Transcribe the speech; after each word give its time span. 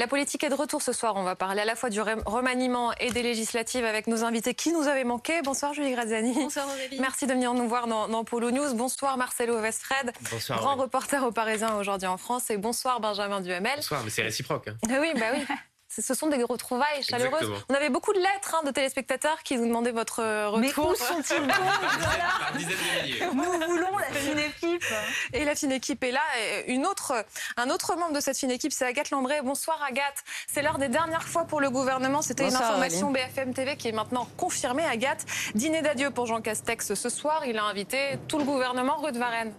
La 0.00 0.06
politique 0.06 0.42
est 0.44 0.48
de 0.48 0.54
retour 0.54 0.80
ce 0.80 0.94
soir. 0.94 1.12
On 1.16 1.24
va 1.24 1.36
parler 1.36 1.60
à 1.60 1.66
la 1.66 1.76
fois 1.76 1.90
du 1.90 2.00
remaniement 2.00 2.90
et 3.00 3.10
des 3.10 3.22
législatives 3.22 3.84
avec 3.84 4.06
nos 4.06 4.24
invités 4.24 4.54
qui 4.54 4.72
nous 4.72 4.88
avaient 4.88 5.04
manqué. 5.04 5.42
Bonsoir 5.42 5.74
Julie 5.74 5.92
Graziani. 5.92 6.32
Bonsoir 6.32 6.66
Aurélie. 6.68 6.98
Merci 6.98 7.26
de 7.26 7.34
venir 7.34 7.52
nous 7.52 7.68
voir 7.68 7.86
dans, 7.86 8.08
dans 8.08 8.24
Polo 8.24 8.50
News. 8.50 8.72
Bonsoir 8.72 9.18
Marcelo 9.18 9.60
Westfred, 9.60 10.12
Bonsoir, 10.32 10.60
grand 10.60 10.76
oui. 10.76 10.80
reporter 10.84 11.22
au 11.22 11.32
Parisien 11.32 11.76
aujourd'hui 11.76 12.08
en 12.08 12.16
France. 12.16 12.48
Et 12.48 12.56
bonsoir 12.56 13.00
Benjamin 13.00 13.42
Duhamel. 13.42 13.76
Bonsoir, 13.76 14.00
mais 14.02 14.08
c'est 14.08 14.22
réciproque. 14.22 14.68
hein. 14.68 14.76
Ah 14.90 14.96
Oui, 15.02 15.08
bah 15.16 15.26
oui. 15.34 15.44
Ce 15.92 16.14
sont 16.14 16.28
des 16.28 16.42
retrouvailles 16.44 17.02
chaleureuses. 17.02 17.42
Exactement. 17.42 17.64
On 17.68 17.74
avait 17.74 17.90
beaucoup 17.90 18.12
de 18.12 18.20
lettres 18.20 18.54
hein, 18.54 18.64
de 18.64 18.70
téléspectateurs 18.70 19.42
qui 19.42 19.56
nous 19.56 19.66
demandaient 19.66 19.90
votre 19.90 20.20
euh, 20.22 20.56
Mais 20.56 20.68
retour. 20.68 20.90
où 20.90 20.94
sont-ils 20.94 21.46
donc. 21.46 23.34
Nous 23.34 23.66
voulons 23.66 23.98
la 23.98 24.12
fine 24.12 24.38
équipe. 24.38 24.84
Et 25.32 25.44
la 25.44 25.56
fine 25.56 25.72
équipe 25.72 26.04
est 26.04 26.12
là. 26.12 26.20
Et 26.64 26.72
une 26.72 26.86
autre, 26.86 27.24
un 27.56 27.70
autre 27.70 27.96
membre 27.96 28.12
de 28.12 28.20
cette 28.20 28.38
fine 28.38 28.52
équipe, 28.52 28.72
c'est 28.72 28.86
Agathe 28.86 29.10
Lambré. 29.10 29.42
Bonsoir 29.42 29.82
Agathe. 29.82 30.22
C'est 30.46 30.62
l'heure 30.62 30.78
des 30.78 30.88
dernières 30.88 31.26
fois 31.26 31.44
pour 31.44 31.60
le 31.60 31.70
gouvernement. 31.70 32.22
C'était 32.22 32.46
une 32.48 32.54
information 32.54 33.10
BFM 33.10 33.52
TV 33.52 33.76
qui 33.76 33.88
est 33.88 33.92
maintenant 33.92 34.28
confirmée. 34.36 34.84
Agathe, 34.84 35.26
dîner 35.56 35.82
d'adieu 35.82 36.10
pour 36.10 36.26
Jean 36.26 36.40
Castex 36.40 36.94
ce 36.94 37.08
soir. 37.08 37.44
Il 37.46 37.58
a 37.58 37.64
invité 37.64 38.18
tout 38.28 38.38
le 38.38 38.44
gouvernement 38.44 38.96
rue 38.98 39.10
de 39.10 39.18
Varennes. 39.18 39.52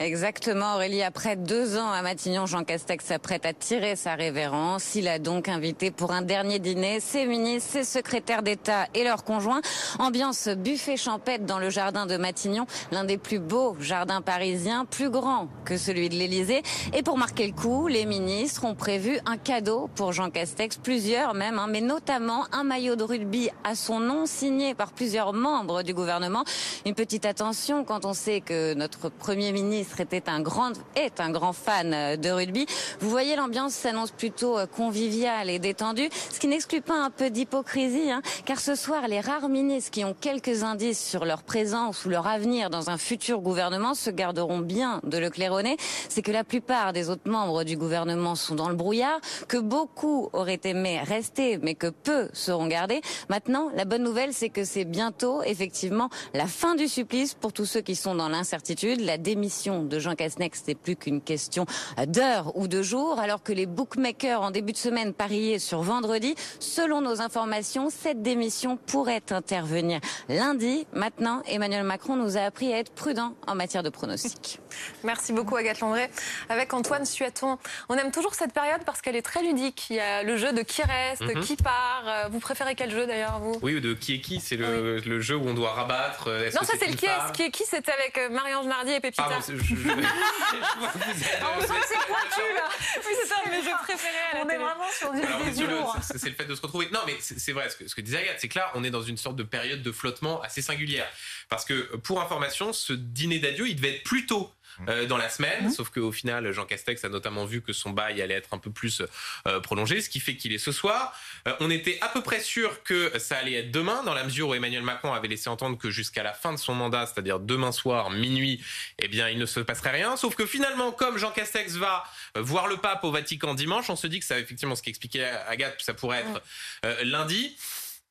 Exactement, 0.00 0.76
Aurélie. 0.76 1.02
Après 1.02 1.34
deux 1.34 1.76
ans 1.76 1.90
à 1.90 2.02
Matignon, 2.02 2.46
Jean 2.46 2.62
Castex 2.62 3.04
s'apprête 3.04 3.44
à 3.44 3.52
tirer 3.52 3.96
sa 3.96 4.14
révérence. 4.14 4.94
Il 4.94 5.08
a 5.08 5.18
donc 5.18 5.48
invité 5.48 5.90
pour 5.90 6.12
un 6.12 6.22
dernier 6.22 6.60
dîner 6.60 7.00
ses 7.00 7.26
ministres, 7.26 7.72
ses 7.72 7.82
secrétaires 7.82 8.44
d'État 8.44 8.86
et 8.94 9.02
leurs 9.02 9.24
conjoints. 9.24 9.60
Ambiance 9.98 10.46
buffet 10.50 10.96
champêtre 10.96 11.46
dans 11.46 11.58
le 11.58 11.68
jardin 11.68 12.06
de 12.06 12.16
Matignon, 12.16 12.66
l'un 12.92 13.02
des 13.02 13.18
plus 13.18 13.40
beaux 13.40 13.76
jardins 13.80 14.22
parisiens, 14.22 14.84
plus 14.84 15.10
grand 15.10 15.48
que 15.64 15.76
celui 15.76 16.08
de 16.08 16.14
l'Élysée. 16.14 16.62
Et 16.94 17.02
pour 17.02 17.18
marquer 17.18 17.48
le 17.48 17.52
coup, 17.52 17.88
les 17.88 18.06
ministres 18.06 18.66
ont 18.66 18.76
prévu 18.76 19.18
un 19.26 19.36
cadeau 19.36 19.90
pour 19.96 20.12
Jean 20.12 20.30
Castex, 20.30 20.76
plusieurs 20.76 21.34
même, 21.34 21.58
hein, 21.58 21.66
mais 21.68 21.80
notamment 21.80 22.44
un 22.52 22.62
maillot 22.62 22.94
de 22.94 23.02
rugby 23.02 23.50
à 23.64 23.74
son 23.74 23.98
nom 23.98 24.26
signé 24.26 24.74
par 24.74 24.92
plusieurs 24.92 25.32
membres 25.32 25.82
du 25.82 25.92
gouvernement. 25.92 26.44
Une 26.86 26.94
petite 26.94 27.26
attention 27.26 27.82
quand 27.82 28.04
on 28.04 28.12
sait 28.12 28.40
que 28.40 28.74
notre 28.74 29.08
Premier 29.08 29.50
ministre 29.50 29.87
était 30.00 30.28
un 30.28 30.40
grand, 30.40 30.72
est 30.96 31.20
un 31.20 31.30
grand 31.30 31.52
fan 31.52 31.92
euh, 31.92 32.16
de 32.16 32.30
rugby. 32.30 32.66
Vous 33.00 33.10
voyez, 33.10 33.36
l'ambiance 33.36 33.72
s'annonce 33.72 34.10
plutôt 34.10 34.58
euh, 34.58 34.66
conviviale 34.66 35.50
et 35.50 35.58
détendue, 35.58 36.08
ce 36.30 36.38
qui 36.38 36.48
n'exclut 36.48 36.80
pas 36.80 37.02
un 37.02 37.10
peu 37.10 37.30
d'hypocrisie, 37.30 38.10
hein, 38.10 38.22
car 38.44 38.60
ce 38.60 38.74
soir, 38.74 39.08
les 39.08 39.20
rares 39.20 39.48
ministres 39.48 39.90
qui 39.90 40.04
ont 40.04 40.14
quelques 40.18 40.62
indices 40.62 41.04
sur 41.04 41.24
leur 41.24 41.42
présence 41.42 42.04
ou 42.04 42.08
leur 42.08 42.26
avenir 42.26 42.70
dans 42.70 42.90
un 42.90 42.98
futur 42.98 43.40
gouvernement 43.40 43.94
se 43.94 44.10
garderont 44.10 44.58
bien 44.60 45.00
de 45.04 45.18
le 45.18 45.30
claironner. 45.30 45.76
C'est 46.08 46.22
que 46.22 46.32
la 46.32 46.44
plupart 46.44 46.92
des 46.92 47.10
autres 47.10 47.30
membres 47.30 47.64
du 47.64 47.76
gouvernement 47.76 48.34
sont 48.34 48.54
dans 48.54 48.68
le 48.68 48.74
brouillard, 48.74 49.20
que 49.48 49.56
beaucoup 49.56 50.30
auraient 50.32 50.60
aimé 50.64 51.00
rester, 51.04 51.58
mais 51.58 51.74
que 51.74 51.88
peu 51.88 52.28
seront 52.32 52.66
gardés. 52.66 53.00
Maintenant, 53.28 53.70
la 53.74 53.84
bonne 53.84 54.02
nouvelle, 54.02 54.32
c'est 54.32 54.48
que 54.48 54.64
c'est 54.64 54.84
bientôt, 54.84 55.42
effectivement, 55.42 56.10
la 56.34 56.46
fin 56.46 56.74
du 56.74 56.88
supplice 56.88 57.34
pour 57.34 57.52
tous 57.52 57.64
ceux 57.64 57.80
qui 57.80 57.94
sont 57.94 58.14
dans 58.14 58.28
l'incertitude. 58.28 59.00
La 59.00 59.18
démission 59.18 59.77
de 59.82 59.98
Jean 59.98 60.14
Castex 60.14 60.66
n'est 60.66 60.74
plus 60.74 60.96
qu'une 60.96 61.20
question 61.20 61.66
d'heures 62.06 62.56
ou 62.56 62.68
de 62.68 62.82
jours, 62.82 63.18
alors 63.20 63.42
que 63.42 63.52
les 63.52 63.66
bookmakers 63.66 64.40
en 64.42 64.50
début 64.50 64.72
de 64.72 64.76
semaine 64.78 65.12
pariaient 65.14 65.58
sur 65.58 65.82
vendredi. 65.82 66.34
Selon 66.60 67.00
nos 67.00 67.20
informations, 67.20 67.90
cette 67.90 68.22
démission 68.22 68.76
pourrait 68.76 69.22
intervenir 69.30 70.00
lundi. 70.28 70.86
Maintenant, 70.92 71.42
Emmanuel 71.46 71.84
Macron 71.84 72.16
nous 72.16 72.36
a 72.36 72.40
appris 72.42 72.72
à 72.72 72.78
être 72.78 72.92
prudent 72.92 73.34
en 73.46 73.54
matière 73.54 73.82
de 73.82 73.90
pronostics. 73.90 74.58
Merci 75.04 75.32
beaucoup 75.32 75.56
Agathe 75.56 75.80
Lambré. 75.80 76.08
Avec 76.48 76.72
Antoine 76.74 77.04
Suaton, 77.04 77.58
on 77.88 77.96
aime 77.96 78.10
toujours 78.10 78.34
cette 78.34 78.52
période 78.52 78.80
parce 78.84 79.00
qu'elle 79.00 79.16
est 79.16 79.22
très 79.22 79.42
ludique. 79.42 79.86
Il 79.90 79.96
y 79.96 80.00
a 80.00 80.22
le 80.22 80.36
jeu 80.36 80.52
de 80.52 80.62
qui 80.62 80.82
reste, 80.82 81.22
Mhm. 81.22 81.40
qui 81.42 81.56
part. 81.56 82.04
Euh, 82.06 82.28
Vous 82.30 82.40
préférez 82.40 82.74
quel 82.74 82.90
jeu 82.90 83.06
d'ailleurs 83.06 83.38
vous? 83.40 83.56
Oui, 83.62 83.76
ou 83.76 83.80
de 83.80 83.94
qui 83.94 84.14
est 84.14 84.20
qui, 84.20 84.40
c'est 84.40 84.56
le, 84.56 84.98
le 84.98 85.20
jeu 85.20 85.36
où 85.36 85.46
on 85.48 85.54
doit 85.54 85.72
rabattre. 85.72 86.28
euh, 86.28 86.50
Non, 86.54 86.60
que 86.60 86.66
ça 86.66 86.72
c'est 86.78 86.88
le 86.88 86.94
qui 86.96 87.06
est. 87.06 87.32
Qui 87.32 87.42
est 87.42 87.50
qui? 87.50 87.64
C'était 87.64 87.92
avec 87.92 88.16
euh, 88.18 88.28
Marie-Ange 88.30 88.66
Nardi 88.66 88.92
et 88.92 89.00
Pépita. 89.00 89.24
Je, 89.68 89.74
je- 89.74 89.80
je 89.82 90.78
vois 90.78 90.88
que 90.88 90.98
vous 90.98 91.22
êtes- 91.22 91.38
Ah, 91.40 91.46
on 91.56 91.60
sent 91.60 91.66
que 91.68 91.86
c'est 91.88 92.06
pointu 92.06 92.54
là. 92.54 92.68
Oui, 92.96 93.12
c'est 93.22 93.26
ça, 93.28 93.36
mes 93.50 93.62
jeux 93.62 93.76
préférés 93.82 94.14
à 94.32 94.34
la 94.38 94.44
On 94.44 94.48
est 94.48 94.56
vraiment 94.58 94.90
sur 94.96 95.12
du, 95.12 95.20
Alors, 95.22 95.44
du 95.44 95.54
c'est 95.54 95.62
le, 95.66 95.76
lourd. 95.76 95.96
c'est- 96.02 96.18
c'est 96.18 96.28
le 96.30 96.34
fait 96.34 96.44
de 96.46 96.54
se 96.54 96.60
retrouver. 96.62 96.88
Non, 96.92 97.00
mais 97.06 97.16
c'est 97.20 97.38
c'est 97.38 97.52
vrai, 97.52 97.68
ce 97.70 97.76
que, 97.76 97.88
ce 97.88 97.94
que 97.94 98.00
disait 98.00 98.18
Agathe, 98.18 98.36
c'est 98.40 98.48
que 98.48 98.58
là, 98.58 98.70
on 98.74 98.84
est 98.84 98.90
dans 98.90 99.02
une 99.02 99.16
sorte 99.16 99.36
de 99.36 99.42
période 99.42 99.82
de 99.82 99.92
flottement 99.92 100.40
assez 100.42 100.62
singulière. 100.62 101.06
Parce 101.48 101.64
que, 101.64 101.96
pour 101.98 102.20
information, 102.20 102.72
ce 102.72 102.92
dîner 102.92 103.38
d'adieu, 103.38 103.68
il 103.68 103.76
devait 103.76 103.96
être 103.96 104.04
plus 104.04 104.26
tôt. 104.26 104.52
Euh, 104.88 105.06
dans 105.06 105.16
la 105.16 105.28
semaine, 105.28 105.70
sauf 105.70 105.90
qu'au 105.90 106.12
final, 106.12 106.52
Jean 106.52 106.64
Castex 106.64 107.04
a 107.04 107.08
notamment 107.08 107.44
vu 107.44 107.62
que 107.62 107.72
son 107.72 107.90
bail 107.90 108.22
allait 108.22 108.34
être 108.34 108.52
un 108.52 108.58
peu 108.58 108.70
plus 108.70 109.02
euh, 109.46 109.60
prolongé, 109.60 110.00
ce 110.00 110.08
qui 110.08 110.20
fait 110.20 110.36
qu'il 110.36 110.52
est 110.52 110.58
ce 110.58 110.72
soir. 110.72 111.12
Euh, 111.46 111.54
on 111.60 111.70
était 111.70 111.98
à 112.00 112.08
peu 112.08 112.22
près 112.22 112.40
sûr 112.40 112.82
que 112.82 113.18
ça 113.18 113.36
allait 113.36 113.54
être 113.54 113.70
demain, 113.70 114.02
dans 114.04 114.14
la 114.14 114.24
mesure 114.24 114.48
où 114.48 114.54
Emmanuel 114.54 114.82
Macron 114.82 115.12
avait 115.12 115.28
laissé 115.28 115.48
entendre 115.48 115.78
que 115.78 115.90
jusqu'à 115.90 116.22
la 116.22 116.32
fin 116.32 116.52
de 116.52 116.58
son 116.58 116.74
mandat, 116.74 117.06
c'est-à-dire 117.06 117.40
demain 117.40 117.72
soir, 117.72 118.10
minuit, 118.10 118.62
eh 118.98 119.08
bien, 119.08 119.28
il 119.28 119.38
ne 119.38 119.46
se 119.46 119.60
passerait 119.60 119.90
rien. 119.90 120.16
Sauf 120.16 120.34
que 120.34 120.46
finalement, 120.46 120.92
comme 120.92 121.18
Jean 121.18 121.30
Castex 121.30 121.74
va 121.74 122.04
euh, 122.36 122.42
voir 122.42 122.66
le 122.68 122.76
pape 122.76 123.04
au 123.04 123.10
Vatican 123.10 123.54
dimanche, 123.54 123.90
on 123.90 123.96
se 123.96 124.06
dit 124.06 124.20
que 124.20 124.26
ça, 124.26 124.38
effectivement, 124.38 124.74
ce 124.74 124.82
qu'expliquait 124.82 125.24
Agathe, 125.46 125.80
ça 125.80 125.94
pourrait 125.94 126.20
être 126.20 126.42
euh, 126.84 127.04
lundi. 127.04 127.56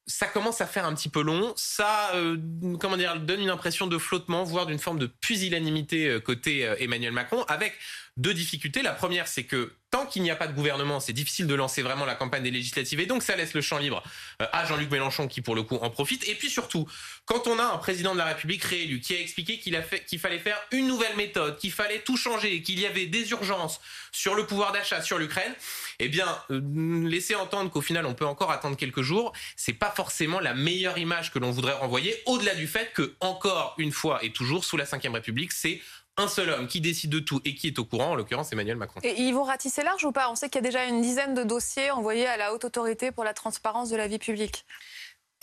Ça 0.07 0.27
commence 0.27 0.61
à 0.61 0.65
faire 0.65 0.85
un 0.85 0.95
petit 0.95 1.09
peu 1.09 1.21
long. 1.21 1.53
Ça, 1.57 2.11
euh, 2.15 2.37
comment 2.79 2.97
dire, 2.97 3.19
donne 3.19 3.41
une 3.41 3.49
impression 3.49 3.87
de 3.87 3.97
flottement, 3.97 4.43
voire 4.43 4.65
d'une 4.65 4.79
forme 4.79 4.99
de 4.99 5.07
pusillanimité 5.07 6.07
euh, 6.07 6.19
côté 6.19 6.65
euh, 6.65 6.75
Emmanuel 6.79 7.11
Macron, 7.11 7.43
avec 7.49 7.73
deux 8.17 8.33
difficultés. 8.33 8.81
La 8.81 8.93
première, 8.93 9.27
c'est 9.27 9.43
que 9.43 9.73
tant 9.89 10.05
qu'il 10.05 10.21
n'y 10.21 10.31
a 10.31 10.35
pas 10.35 10.47
de 10.47 10.53
gouvernement, 10.53 10.99
c'est 10.99 11.13
difficile 11.13 11.47
de 11.47 11.55
lancer 11.55 11.81
vraiment 11.81 12.05
la 12.05 12.15
campagne 12.15 12.43
des 12.43 12.51
législatives, 12.51 12.99
et 12.99 13.05
donc 13.05 13.23
ça 13.23 13.35
laisse 13.35 13.53
le 13.53 13.61
champ 13.61 13.77
libre 13.77 14.03
euh, 14.41 14.47
à 14.51 14.65
Jean-Luc 14.65 14.91
Mélenchon 14.91 15.27
qui, 15.27 15.41
pour 15.41 15.55
le 15.55 15.63
coup, 15.63 15.75
en 15.75 15.89
profite. 15.89 16.27
Et 16.27 16.35
puis 16.35 16.49
surtout, 16.49 16.87
quand 17.25 17.47
on 17.47 17.57
a 17.57 17.63
un 17.63 17.77
président 17.77 18.13
de 18.13 18.17
la 18.17 18.25
République 18.25 18.63
réélu 18.63 18.99
qui 18.99 19.15
a 19.15 19.19
expliqué 19.19 19.59
qu'il 19.59 20.19
fallait 20.19 20.39
faire 20.39 20.59
une 20.71 20.87
nouvelle 20.87 21.15
méthode, 21.15 21.57
qu'il 21.57 21.71
fallait 21.71 21.99
tout 21.99 22.17
changer, 22.17 22.61
qu'il 22.61 22.79
y 22.79 22.85
avait 22.85 23.05
des 23.05 23.31
urgences 23.31 23.79
sur 24.11 24.35
le 24.35 24.45
pouvoir 24.45 24.71
d'achat, 24.71 25.01
sur 25.01 25.19
l'Ukraine, 25.19 25.53
eh 25.99 26.09
bien, 26.09 26.27
euh, 26.51 27.07
laisser 27.07 27.35
entendre 27.35 27.71
qu'au 27.71 27.81
final, 27.81 28.05
on 28.05 28.13
peut 28.13 28.25
encore 28.25 28.51
attendre 28.51 28.75
quelques 28.75 29.03
jours, 29.03 29.31
c'est 29.55 29.73
pas 29.73 29.91
forcément 29.91 30.39
la 30.39 30.53
meilleure 30.53 30.97
image 30.97 31.31
que 31.31 31.39
l'on 31.39 31.51
voudrait 31.51 31.73
renvoyer, 31.73 32.21
au-delà 32.25 32.55
du 32.55 32.67
fait 32.67 32.91
que, 32.93 33.15
encore 33.19 33.75
une 33.77 33.91
fois 33.91 34.23
et 34.23 34.31
toujours, 34.31 34.65
sous 34.65 34.75
la 34.75 34.83
Ve 34.83 35.13
République, 35.13 35.53
c'est 35.53 35.81
un 36.17 36.27
seul 36.27 36.49
homme 36.49 36.67
qui 36.67 36.81
décide 36.81 37.11
de 37.11 37.19
tout 37.19 37.41
et 37.45 37.53
qui 37.55 37.67
est 37.67 37.79
au 37.79 37.85
courant, 37.85 38.11
en 38.11 38.15
l'occurrence 38.15 38.51
Emmanuel 38.51 38.77
Macron. 38.77 38.99
Et 39.03 39.21
ils 39.21 39.33
vont 39.33 39.43
ratisser 39.43 39.83
large 39.83 40.03
ou 40.03 40.11
pas? 40.11 40.29
On 40.29 40.35
sait 40.35 40.49
qu'il 40.49 40.61
y 40.61 40.65
a 40.65 40.67
déjà 40.67 40.85
une 40.85 41.01
dizaine 41.01 41.33
de 41.33 41.43
dossiers 41.43 41.91
envoyés 41.91 42.27
à 42.27 42.37
la 42.37 42.53
haute 42.53 42.65
autorité 42.65 43.11
pour 43.11 43.23
la 43.23 43.33
transparence 43.33 43.89
de 43.89 43.95
la 43.95 44.07
vie 44.07 44.19
publique. 44.19 44.65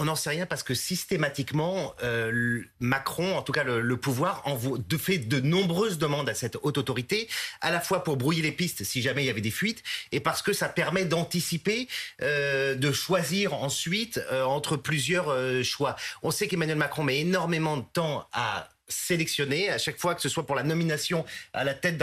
On 0.01 0.07
n'en 0.07 0.17
sait 0.17 0.31
rien 0.31 0.45
parce 0.45 0.65
que 0.65 0.75
systématiquement, 0.75 1.95
euh, 2.03 2.61
Macron, 2.81 3.37
en 3.37 3.43
tout 3.43 3.53
cas 3.53 3.63
le, 3.63 3.81
le 3.81 3.97
pouvoir, 3.97 4.43
envoie, 4.45 4.79
de 4.79 4.97
fait 4.97 5.19
de 5.19 5.39
nombreuses 5.39 5.99
demandes 5.99 6.29
à 6.29 6.35
cette 6.35 6.59
haute 6.63 6.79
autorité, 6.79 7.29
à 7.61 7.71
la 7.71 7.81
fois 7.81 8.03
pour 8.03 8.17
brouiller 8.17 8.43
les 8.43 8.51
pistes 8.51 8.83
si 8.83 9.03
jamais 9.03 9.23
il 9.23 9.27
y 9.27 9.31
avait 9.31 9.41
des 9.41 9.53
fuites, 9.53 9.85
et 10.11 10.19
parce 10.19 10.43
que 10.43 10.53
ça 10.53 10.69
permet 10.69 11.05
d'anticiper, 11.05 11.87
euh, 12.23 12.75
de 12.75 12.91
choisir 12.91 13.55
ensuite 13.55 14.21
euh, 14.33 14.43
entre 14.43 14.77
plusieurs 14.77 15.29
euh, 15.29 15.63
choix. 15.63 15.95
On 16.25 16.33
sait 16.33 16.49
qu'Emmanuel 16.49 16.77
Macron 16.77 17.05
met 17.05 17.21
énormément 17.21 17.77
de 17.77 17.85
temps 17.93 18.27
à 18.33 18.69
sélectionner 18.89 19.71
à 19.71 19.79
chaque 19.79 19.99
fois 19.99 20.15
que 20.15 20.21
ce 20.21 20.29
soit 20.29 20.47
pour 20.47 20.57
la 20.57 20.63
nomination 20.63 21.25
à 21.53 21.65
la 21.65 21.75
tête 21.75 21.97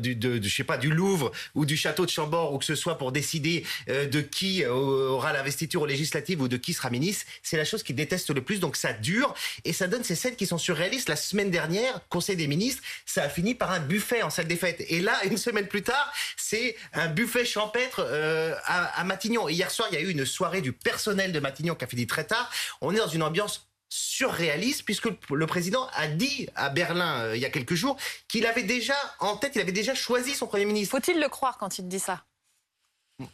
du, 0.00 0.14
de, 0.14 0.40
je 0.42 0.54
sais 0.54 0.64
pas 0.64 0.78
du 0.78 0.90
Louvre 0.90 1.32
ou 1.54 1.64
du 1.64 1.76
château 1.76 2.04
de 2.04 2.10
Chambord 2.10 2.52
ou 2.54 2.58
que 2.58 2.64
ce 2.64 2.74
soit 2.74 2.98
pour 2.98 3.12
décider 3.12 3.64
euh, 3.88 4.06
de 4.06 4.20
qui 4.20 4.64
euh, 4.64 4.70
aura 4.70 5.32
l'investiture 5.32 5.82
aux 5.82 5.86
législatives 5.86 6.40
ou 6.40 6.48
de 6.48 6.56
qui 6.56 6.72
sera 6.72 6.90
ministre 6.90 7.26
c'est 7.42 7.56
la 7.56 7.64
chose 7.64 7.82
qu'il 7.82 7.96
déteste 7.96 8.30
le 8.30 8.42
plus. 8.42 8.60
Donc 8.60 8.76
ça 8.76 8.92
dure 8.92 9.34
et 9.64 9.72
ça 9.72 9.88
donne 9.88 10.04
ces 10.04 10.14
scènes 10.14 10.36
qui 10.36 10.46
sont 10.46 10.58
surréalistes. 10.58 11.08
La 11.08 11.16
semaine 11.16 11.50
dernière 11.50 12.00
Conseil 12.08 12.36
des 12.36 12.46
ministres 12.46 12.82
ça 13.06 13.24
a 13.24 13.28
fini 13.28 13.54
par 13.54 13.70
un 13.72 13.80
buffet 13.80 14.22
en 14.22 14.30
salle 14.30 14.46
des 14.46 14.56
fêtes. 14.56 14.84
Et 14.88 15.00
là 15.00 15.18
une 15.24 15.38
semaine 15.38 15.66
plus 15.66 15.82
tard 15.82 16.12
c'est 16.36 16.76
un 16.92 17.08
buffet 17.08 17.44
champêtre 17.44 18.00
euh, 18.00 18.54
à, 18.64 19.02
Matignon. 19.04 19.48
Hier 19.48 19.70
soir 19.70 19.88
il 19.90 19.94
y 19.94 19.98
a 19.98 20.00
eu 20.00 20.10
une 20.10 20.26
soirée 20.26 20.60
du 20.60 20.72
personnel 20.72 21.32
de 21.32 21.40
Matignon 21.40 21.74
qui 21.74 21.84
a 21.84 21.88
fini 21.88 22.06
très 22.06 22.24
tard. 22.24 22.50
On 22.80 22.94
est 22.94 22.98
dans 22.98 23.08
une 23.08 23.22
ambiance 23.22 23.69
surréaliste 23.90 24.84
puisque 24.84 25.08
le 25.30 25.46
président 25.46 25.86
a 25.94 26.06
dit 26.06 26.48
à 26.54 26.70
Berlin 26.70 27.24
euh, 27.24 27.36
il 27.36 27.42
y 27.42 27.44
a 27.44 27.50
quelques 27.50 27.74
jours 27.74 27.96
qu'il 28.28 28.46
avait 28.46 28.62
déjà 28.62 28.94
en 29.18 29.36
tête, 29.36 29.52
il 29.56 29.60
avait 29.60 29.72
déjà 29.72 29.94
choisi 29.94 30.34
son 30.34 30.46
premier 30.46 30.64
ministre. 30.64 30.96
Faut-il 30.96 31.20
le 31.20 31.28
croire 31.28 31.58
quand 31.58 31.78
il 31.78 31.88
dit 31.88 31.98
ça? 32.00 32.24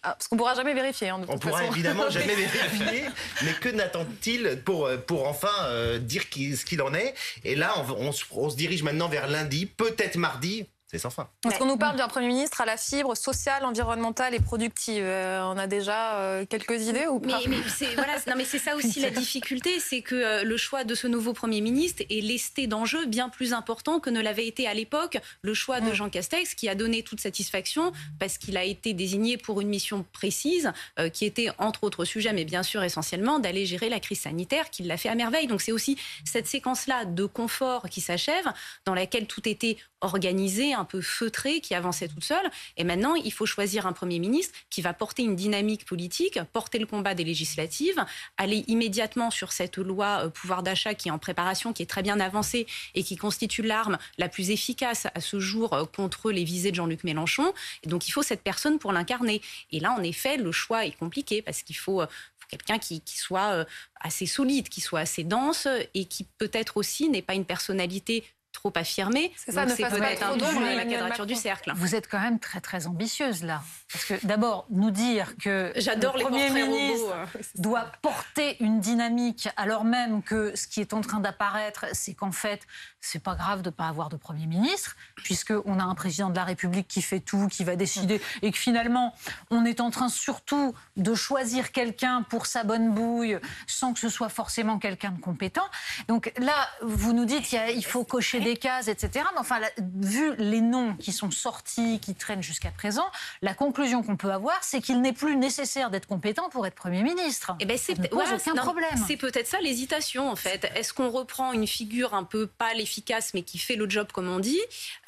Ah, 0.03 0.14
Parce 0.14 0.26
qu'on 0.26 0.37
pourra 0.37 0.55
jamais 0.56 0.75
vérifier. 0.75 1.11
hein, 1.11 1.20
de 1.20 1.26
On 1.29 1.35
toute 1.35 1.43
pourra 1.43 1.61
façon. 1.61 1.73
évidemment 1.73 2.11
jamais 2.11 2.35
vérifier, 2.35 3.05
mais 3.44 3.53
que 3.61 3.69
n'attend-il 3.69 4.61
pour, 4.64 4.87
euh, 4.87 4.97
pour 4.97 5.29
enfin 5.29 5.53
euh, 5.67 5.99
dire 6.00 6.29
qui- 6.29 6.56
ce 6.56 6.64
qu'il 6.64 6.82
en 6.82 6.93
est? 6.93 7.14
Et 7.44 7.55
là, 7.55 7.75
on, 7.79 7.93
on 8.08 8.12
se- 8.12 8.25
on 8.32 8.50
se 8.50 8.56
dirige 8.56 8.82
maintenant 8.82 9.08
vers 9.08 9.29
lundi, 9.29 9.67
peut-être 9.67 10.17
mardi. 10.17 10.67
C'est 10.87 10.99
sans 10.99 11.11
fin. 11.11 11.29
Est-ce 11.44 11.59
qu'on 11.59 11.67
nous 11.67 11.77
parle 11.77 11.97
d'un 11.97 12.06
Premier 12.06 12.29
ministre 12.29 12.61
à 12.61 12.65
la 12.65 12.77
fibre 12.77 13.17
sociale, 13.17 13.65
environnementale 13.65 14.35
et 14.35 14.41
productive 14.41 15.03
euh, 15.05 15.43
On 15.43 15.59
a 15.59 15.67
déjà 15.67 16.19
euh, 16.19 16.47
quelques 16.47 16.87
idées 16.87 17.06
ou 17.09 17.19
pas? 17.19 17.41
Mais, 17.49 17.56
mais 17.56 17.69
c'est 17.69 17.93
voilà, 17.94 18.15
non, 18.29 18.35
mais 18.37 18.44
c'est 18.44 18.61
ça 18.61 18.77
aussi 18.77 19.00
la 19.00 19.11
difficulté, 19.23 19.81
c'est 19.81 20.03
que 20.03 20.15
euh, 20.15 20.44
le 20.44 20.56
choix 20.56 20.85
de 20.85 20.94
ce 20.94 21.09
nouveau 21.09 21.33
Premier 21.33 21.61
ministre 21.61 22.05
est 22.09 22.21
lesté 22.21 22.69
d'enjeux 22.69 23.06
bien 23.06 23.29
plus 23.29 23.53
importants 23.53 23.99
que 23.99 24.11
ne 24.11 24.21
l'avait 24.21 24.47
été 24.47 24.69
à 24.69 24.75
l'époque 24.75 25.19
le 25.43 25.53
choix 25.53 25.81
de. 25.81 25.97
Jean 25.97 26.11
Castex, 26.11 26.55
qui 26.55 26.69
a 26.69 26.75
donné 26.75 27.03
toute 27.03 27.21
satisfaction 27.21 27.93
parce 28.19 28.39
qu'il 28.39 28.56
a 28.56 28.65
été 28.65 28.93
désigné 28.93 29.37
pour 29.37 29.61
une 29.61 29.69
mission 29.69 30.05
précise, 30.12 30.73
euh, 30.99 31.09
qui 31.09 31.25
était 31.25 31.49
entre 31.59 31.85
autres 31.85 32.05
sujets, 32.05 32.32
mais 32.32 32.44
bien 32.44 32.62
sûr 32.62 32.82
essentiellement 32.85 33.39
d'aller 33.39 33.67
gérer 33.67 33.89
la 33.89 33.99
crise 33.99 34.21
sanitaire, 34.21 34.71
qu'il 34.71 34.87
l'a 34.87 34.97
fait 34.97 35.09
à 35.09 35.15
merveille. 35.15 35.47
Donc 35.47 35.62
c'est 35.62 35.73
aussi 35.73 35.97
cette 36.25 36.47
séquence-là 36.47 37.05
de 37.06 37.25
confort 37.25 37.89
qui 37.89 38.00
s'achève, 38.00 38.47
dans 38.85 38.94
laquelle 38.94 39.27
tout 39.27 39.49
était 39.49 39.77
organisé, 40.00 40.75
un 40.78 40.84
peu 40.84 41.00
feutré, 41.00 41.61
qui 41.61 41.75
avançait 41.75 42.08
toute 42.08 42.25
seule. 42.25 42.50
Et 42.76 42.84
maintenant, 42.84 43.14
il 43.14 43.32
faut 43.32 43.46
choisir 43.46 43.87
un 43.87 43.93
Premier 43.93 44.19
ministre 44.19 44.55
qui 44.70 44.82
va 44.82 44.93
porter 44.93 45.23
une 45.23 45.37
dynamique 45.37 45.84
politique, 45.84 46.38
porter 46.52 46.78
le 46.78 46.87
combat 46.87 47.14
des 47.14 47.25
législatives, 47.25 48.05
aller 48.37 48.64
immédiatement 48.69 49.31
sur 49.31 49.52
cette 49.52 49.78
loi 49.78 50.25
euh, 50.25 50.28
pouvoir 50.28 50.62
d'achat 50.62 50.94
qui 50.94 51.08
est 51.08 51.11
en 51.11 51.19
préparation, 51.19 51.73
qui 51.73 51.82
est 51.82 51.87
très 51.87 52.02
bien 52.02 52.20
avancée 52.20 52.67
et 52.94 53.02
qui 53.02 53.17
constitue 53.17 53.62
l'arme 53.62 53.99
la 54.19 54.28
plus 54.28 54.50
efficace 54.50 55.06
à 55.14 55.20
ce 55.20 55.40
jour 55.40 55.73
euh, 55.73 55.84
contre 55.84 56.31
les 56.31 56.44
visées 56.44 56.70
de 56.70 56.76
Jean-Luc 56.76 57.05
Mélenchon. 57.05 57.52
Et 57.82 57.88
donc, 57.88 58.08
il 58.08 58.11
faut 58.11 58.22
cette 58.22 58.43
personne 58.43 58.79
pour 58.79 58.93
l'incarner. 58.93 59.43
Et 59.70 59.81
là, 59.81 59.93
en 59.93 60.02
effet, 60.02 60.37
le 60.37 60.52
choix 60.52 60.87
est 60.87 60.96
compliqué 60.96 61.43
parce 61.43 61.62
qu'il 61.62 61.76
faut, 61.76 62.02
euh, 62.02 62.06
quelqu'un 62.49 62.79
qui, 62.79 63.00
qui 63.00 63.19
soit 63.19 63.67
assez 64.00 64.26
solide, 64.26 64.69
qui 64.69 64.81
soit 64.81 65.00
assez 65.00 65.25
dense 65.25 65.67
et 65.94 66.05
qui 66.05 66.25
peut-être 66.38 66.76
aussi 66.76 67.08
n'ait 67.08 67.22
pas 67.22 67.34
une 67.34 67.44
personnalité 67.44 68.25
trop 68.56 68.73
affirmée. 68.75 69.32
C'est 69.37 69.53
ça, 69.53 69.67
ne 69.67 69.70
c'est 69.70 69.88
peut-être 69.88 70.23
un 70.23 70.38
peu 70.38 70.75
la 70.75 70.85
quadrature 70.85 71.26
du 71.26 71.35
cercle. 71.35 71.73
Vous 71.76 71.94
êtes 71.94 72.08
quand 72.08 72.20
même 72.20 72.38
très 72.38 72.61
très 72.61 72.87
ambitieuse 72.87 73.44
là. 73.44 73.62
Parce 73.93 74.05
que 74.06 74.26
d'abord, 74.26 74.67
nous 74.70 74.91
dire 74.91 75.35
que 75.37 75.73
J'adore 75.76 76.14
le 76.14 76.19
les 76.19 76.25
Premier 76.25 76.50
ministre 76.50 77.06
robots. 77.06 77.12
euh. 77.37 77.43
doit 77.56 77.87
porter 78.03 78.56
une 78.61 78.81
dynamique 78.81 79.49
alors 79.56 79.85
même 79.85 80.23
que 80.23 80.56
ce 80.56 80.67
qui 80.67 80.81
est 80.81 80.94
en 80.94 81.03
train 81.03 81.20
d'apparaître, 81.20 81.85
c'est 81.93 82.14
qu'en 82.14 82.32
fait, 82.32 82.62
c'est 83.00 83.23
pas 83.23 83.35
grave 83.35 83.62
de 83.62 83.70
pas 83.70 83.88
avoir 83.88 84.08
de 84.08 84.17
Premier 84.17 84.47
ministre, 84.47 84.97
puisqu'on 85.17 85.79
a 85.79 85.85
un 85.85 85.94
président 85.94 86.31
de 86.31 86.37
la 86.37 86.44
République 86.44 86.88
qui 86.88 87.03
fait 87.03 87.20
tout, 87.20 87.47
qui 87.49 87.62
va 87.62 87.76
décider, 87.76 88.20
et 88.43 88.50
que 88.50 88.58
finalement, 88.58 89.14
on 89.50 89.64
est 89.64 89.81
en 89.81 89.91
train 89.91 90.08
surtout 90.08 90.75
de 90.97 91.14
choisir 91.14 91.73
quelqu'un 91.73 92.23
pour 92.23 92.47
sa 92.47 92.64
bonne 92.64 92.93
bouille, 92.93 93.38
sans 93.67 93.93
que 93.93 94.00
ce 94.00 94.08
soit 94.08 94.29
forcément 94.29 94.79
quelqu'un 94.79 95.12
de 95.12 95.20
compétent. 95.20 95.67
Donc 96.08 96.32
là, 96.38 96.69
vous 96.82 97.12
nous 97.12 97.25
dites 97.25 97.53
il 97.53 97.85
faut 97.85 98.05
cocher 98.05 98.41
des 98.46 98.56
cases, 98.56 98.87
etc. 98.87 99.25
Mais 99.32 99.40
enfin, 99.40 99.60
vu 100.00 100.34
les 100.38 100.60
noms 100.60 100.94
qui 100.96 101.12
sont 101.12 101.32
sortis, 101.32 101.98
qui 101.98 102.14
traînent 102.14 102.44
jusqu'à 102.44 102.70
présent, 102.70 103.06
la 103.43 103.54
conclusion 103.54 104.04
qu'on 104.04 104.16
peut 104.16 104.31
avoir, 104.31 104.62
c'est 104.62 104.81
qu'il 104.81 105.00
n'est 105.00 105.12
plus 105.12 105.37
nécessaire 105.37 105.90
d'être 105.90 106.06
compétent 106.06 106.48
pour 106.50 106.64
être 106.64 106.76
Premier 106.76 107.02
ministre. 107.02 107.56
Eh 107.58 107.64
ben 107.64 107.76
c'est 107.76 107.96
voilà, 108.12 108.37
aucun 108.37 108.54
non, 108.54 108.62
problème. 108.62 109.04
C'est 109.08 109.16
peut-être 109.16 109.48
ça 109.48 109.58
l'hésitation 109.60 110.31
en 110.31 110.37
fait. 110.37 110.70
Est-ce 110.76 110.94
qu'on 110.94 111.10
reprend 111.10 111.52
une 111.52 111.66
figure 111.66 112.14
un 112.14 112.22
peu 112.22 112.46
pâle, 112.46 112.81
efficace, 112.81 113.34
mais 113.34 113.43
qui 113.43 113.58
fait 113.58 113.75
le 113.75 113.90
job 113.90 114.12
comme 114.12 114.28
on 114.28 114.38
dit, 114.38 114.60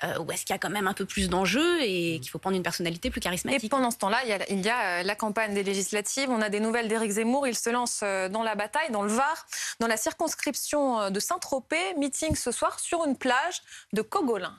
euh, 0.02 0.18
ou 0.18 0.32
est-ce 0.32 0.44
qu'il 0.44 0.54
y 0.54 0.56
a 0.56 0.58
quand 0.58 0.70
même 0.70 0.88
un 0.88 0.94
peu 0.94 1.04
plus 1.04 1.28
d'enjeux 1.28 1.80
et 1.82 2.18
qu'il 2.20 2.30
faut 2.30 2.40
prendre 2.40 2.56
une 2.56 2.62
personnalité 2.64 3.10
plus 3.10 3.20
Et 3.20 3.22
charismatique? 3.22 3.70
pendant 3.70 3.92
ce 3.92 3.98
temps-là, 3.98 4.18
il 4.24 4.30
y 4.30 4.32
a, 4.32 4.50
il 4.50 4.60
y 4.60 4.68
a, 4.68 4.80
euh, 4.80 5.02
la 5.04 5.14
campagne 5.14 5.54
des 5.54 5.62
législatives. 5.62 6.28
On 6.30 6.42
a 6.42 6.48
des 6.48 6.58
nouvelles 6.58 6.88
d'Éric 6.88 7.12
Zemmour. 7.12 7.46
Il 7.46 7.56
se 7.56 7.70
lance 7.70 8.00
euh, 8.02 8.28
dans 8.28 8.42
la 8.42 8.56
bataille, 8.56 8.90
dans 8.90 9.02
le 9.02 9.12
Var, 9.12 9.46
dans 9.78 9.86
la 9.86 9.96
circonscription 9.96 11.10
de 11.10 11.20
Saint-Tropez. 11.20 11.94
Meeting 11.98 12.34
ce 12.34 12.50
soir 12.50 12.80
sur 12.80 13.04
une 13.04 13.16
plage 13.28 13.60
de 13.92 14.00
Cogolin. 14.02 14.56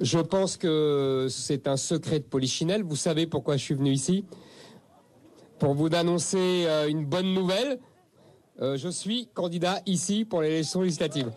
Je 0.00 0.18
pense 0.18 0.56
que 0.56 1.28
c'est 1.30 1.68
un 1.68 1.76
secret 1.76 2.18
de 2.20 2.24
polichinelle. 2.24 2.82
Vous 2.82 2.96
savez 2.96 3.26
pourquoi 3.26 3.56
je 3.58 3.64
suis 3.64 3.74
venu 3.74 3.92
ici? 3.92 4.24
Pour 5.58 5.74
vous 5.74 5.94
annoncer 5.94 6.64
euh, 6.66 6.88
une 6.88 7.04
bonne 7.04 7.32
nouvelle. 7.34 7.78
Euh, 8.60 8.76
je 8.78 8.88
suis 8.88 9.28
candidat 9.34 9.80
ici 9.84 10.24
pour 10.24 10.40
l'élection 10.42 10.80
législative. 10.80 11.30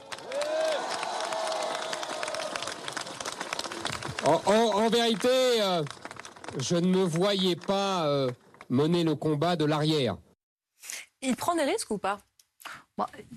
En, 4.25 4.41
en- 4.45 4.71
en 4.85 4.89
vérité, 4.89 5.62
euh, 5.62 5.83
je 6.57 6.75
ne 6.77 6.88
me 6.88 7.03
voyais 7.03 7.56
pas 7.56 8.27
mener 8.69 9.03
le 9.03 9.15
combat 9.15 9.56
de 9.56 9.65
l'arrière. 9.65 10.18
Il 11.21 11.35
prend 11.35 11.53
des 11.56 11.63
risques 11.63 11.91
ou 11.91 11.97
pas? 11.97 12.18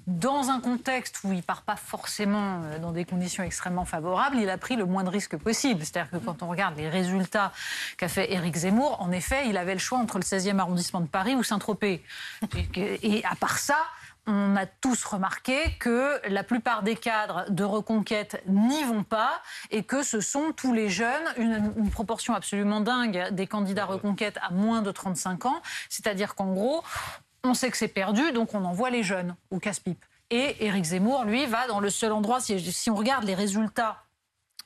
Dans 0.06 0.48
un 0.48 0.60
contexte 0.60 1.20
où 1.24 1.32
il 1.32 1.42
part 1.42 1.62
pas 1.62 1.76
forcément 1.76 2.62
euh, 2.64 2.78
dans 2.78 2.92
des 2.92 3.04
conditions 3.04 3.44
extrêmement 3.44 3.84
favorables, 3.84 4.36
il 4.38 4.48
a 4.48 4.56
pris 4.56 4.76
le 4.76 4.86
moins 4.86 5.04
de 5.04 5.10
risques 5.10 5.36
possible. 5.36 5.84
C'est-à-dire 5.84 6.10
que 6.10 6.16
quand 6.16 6.42
on 6.42 6.48
regarde 6.48 6.76
les 6.76 6.88
résultats 6.88 7.52
qu'a 7.98 8.08
fait 8.08 8.32
Éric 8.32 8.56
Zemmour, 8.56 9.00
en 9.00 9.12
effet, 9.12 9.48
il 9.48 9.56
avait 9.56 9.74
le 9.74 9.78
choix 9.78 9.98
entre 9.98 10.18
le 10.18 10.24
16e 10.24 10.58
arrondissement 10.58 11.00
de 11.00 11.06
Paris 11.06 11.34
ou 11.34 11.42
Saint-Tropez. 11.42 12.02
Et, 12.74 13.24
à 13.24 13.34
part 13.34 13.58
ça, 13.58 13.78
on 14.26 14.56
a 14.56 14.66
tous 14.66 15.04
remarqué 15.04 15.56
que 15.78 16.20
la 16.28 16.44
plupart 16.44 16.82
des 16.82 16.96
cadres 16.96 17.44
de 17.50 17.64
reconquête 17.64 18.42
n'y 18.46 18.84
vont 18.84 19.02
pas 19.02 19.42
et 19.70 19.82
que 19.82 20.02
ce 20.02 20.20
sont 20.20 20.52
tous 20.56 20.72
les 20.72 20.88
jeunes, 20.88 21.24
une, 21.36 21.72
une 21.76 21.90
proportion 21.90 22.34
absolument 22.34 22.80
dingue 22.80 23.28
des 23.32 23.46
candidats 23.46 23.86
reconquête 23.86 24.38
à 24.42 24.50
moins 24.50 24.82
de 24.82 24.90
35 24.90 25.46
ans. 25.46 25.62
C'est-à-dire 25.88 26.34
qu'en 26.34 26.52
gros, 26.52 26.82
on 27.44 27.54
sait 27.54 27.70
que 27.70 27.76
c'est 27.76 27.88
perdu, 27.88 28.32
donc 28.32 28.54
on 28.54 28.64
envoie 28.64 28.90
les 28.90 29.02
jeunes 29.02 29.34
au 29.50 29.58
casse-pipe. 29.58 30.04
Et 30.30 30.64
Éric 30.64 30.84
Zemmour, 30.84 31.24
lui, 31.24 31.46
va 31.46 31.66
dans 31.66 31.80
le 31.80 31.90
seul 31.90 32.12
endroit, 32.12 32.40
si, 32.40 32.60
si 32.72 32.90
on 32.90 32.94
regarde 32.94 33.24
les 33.24 33.34
résultats 33.34 34.04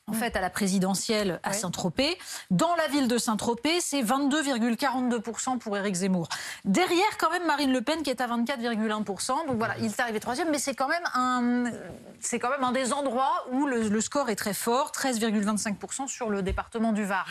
en 0.06 0.12
fait, 0.12 0.36
à 0.36 0.42
la 0.42 0.50
présidentielle 0.50 1.40
à 1.42 1.48
Ouais. 1.48 1.54
Saint-Tropez. 1.54 2.18
Dans 2.50 2.76
la 2.76 2.88
ville 2.88 3.08
de 3.08 3.16
Saint-Tropez, 3.16 3.80
c'est 3.80 4.02
22,42% 4.02 5.58
pour 5.58 5.78
Éric 5.78 5.94
Zemmour. 5.94 6.28
Derrière, 6.66 7.16
quand 7.18 7.30
même, 7.30 7.46
Marine 7.46 7.72
Le 7.72 7.80
Pen 7.80 8.02
qui 8.02 8.10
est 8.10 8.20
à 8.20 8.26
24,1%. 8.26 9.46
Donc 9.46 9.56
voilà, 9.56 9.78
il 9.78 9.86
est 9.86 10.00
arrivé 10.00 10.20
troisième, 10.20 10.50
mais 10.50 10.58
c'est 10.58 10.74
quand 10.74 10.88
même 10.88 11.04
un, 11.14 11.72
c'est 12.20 12.38
quand 12.38 12.50
même 12.50 12.64
un 12.64 12.72
des 12.72 12.92
endroits 12.92 13.46
où 13.52 13.66
le, 13.66 13.88
le 13.88 14.00
score 14.02 14.28
est 14.28 14.36
très 14.36 14.52
fort, 14.52 14.92
13,25% 14.94 16.06
sur 16.06 16.28
le 16.28 16.42
département 16.42 16.92
du 16.92 17.04
Var. 17.04 17.24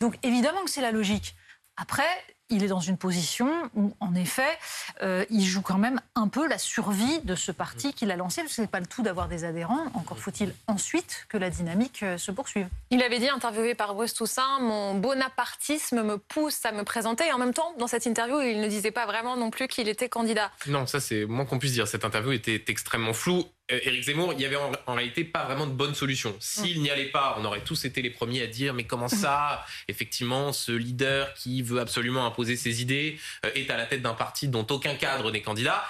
Donc 0.00 0.18
évidemment 0.22 0.62
que 0.64 0.70
c'est 0.70 0.82
la 0.82 0.92
logique. 0.92 1.34
Après, 1.80 2.08
il 2.50 2.64
est 2.64 2.68
dans 2.68 2.80
une 2.80 2.96
position 2.96 3.50
où, 3.74 3.94
en 4.00 4.14
effet, 4.14 4.58
euh, 5.02 5.24
il 5.30 5.44
joue 5.44 5.62
quand 5.62 5.78
même 5.78 6.00
un 6.14 6.28
peu 6.28 6.48
la 6.48 6.58
survie 6.58 7.20
de 7.20 7.34
ce 7.34 7.52
parti 7.52 7.92
qu'il 7.92 8.10
a 8.10 8.16
lancé, 8.16 8.40
parce 8.40 8.52
que 8.52 8.56
ce 8.56 8.60
n'est 8.62 8.66
pas 8.66 8.80
le 8.80 8.86
tout 8.86 9.02
d'avoir 9.02 9.28
des 9.28 9.44
adhérents. 9.44 9.86
Encore 9.94 10.18
faut-il 10.18 10.54
ensuite 10.66 11.26
que 11.28 11.36
la 11.36 11.50
dynamique 11.50 12.02
euh, 12.02 12.18
se 12.18 12.32
poursuive. 12.32 12.68
Il 12.90 13.02
avait 13.02 13.18
dit, 13.18 13.28
interviewé 13.28 13.74
par 13.74 13.94
Bruce 13.94 14.14
Toussaint, 14.14 14.60
mon 14.60 14.94
bonapartisme 14.94 16.02
me 16.02 16.18
pousse 16.18 16.64
à 16.64 16.72
me 16.72 16.84
présenter. 16.84 17.26
Et 17.26 17.32
en 17.32 17.38
même 17.38 17.54
temps, 17.54 17.74
dans 17.78 17.86
cette 17.86 18.06
interview, 18.06 18.40
il 18.40 18.60
ne 18.60 18.68
disait 18.68 18.90
pas 18.90 19.06
vraiment 19.06 19.36
non 19.36 19.50
plus 19.50 19.68
qu'il 19.68 19.88
était 19.88 20.08
candidat. 20.08 20.50
Non, 20.66 20.86
ça 20.86 21.00
c'est 21.00 21.26
moins 21.26 21.44
qu'on 21.44 21.58
puisse 21.58 21.72
dire. 21.72 21.86
Cette 21.86 22.04
interview 22.04 22.32
était 22.32 22.64
extrêmement 22.68 23.12
floue. 23.12 23.44
Euh, 23.70 23.80
Éric 23.82 24.04
Zemmour, 24.04 24.32
il 24.32 24.40
y 24.40 24.46
avait 24.46 24.56
en, 24.56 24.72
en 24.86 24.94
réalité 24.94 25.24
pas 25.24 25.44
vraiment 25.44 25.66
de 25.66 25.72
bonne 25.72 25.94
solution. 25.94 26.34
S'il 26.40 26.80
n'y 26.80 26.90
allait 26.90 27.10
pas, 27.10 27.36
on 27.38 27.44
aurait 27.44 27.62
tous 27.62 27.84
été 27.84 28.02
les 28.02 28.10
premiers 28.10 28.42
à 28.42 28.46
dire 28.46 28.74
mais 28.74 28.84
comment 28.84 29.08
ça 29.08 29.64
Effectivement, 29.88 30.52
ce 30.52 30.72
leader 30.72 31.34
qui 31.34 31.62
veut 31.62 31.80
absolument 31.80 32.26
imposer 32.26 32.56
ses 32.56 32.80
idées 32.82 33.18
euh, 33.44 33.50
est 33.54 33.70
à 33.70 33.76
la 33.76 33.86
tête 33.86 34.02
d'un 34.02 34.14
parti 34.14 34.48
dont 34.48 34.66
aucun 34.70 34.94
cadre 34.94 35.30
n'est 35.30 35.42
candidat. 35.42 35.84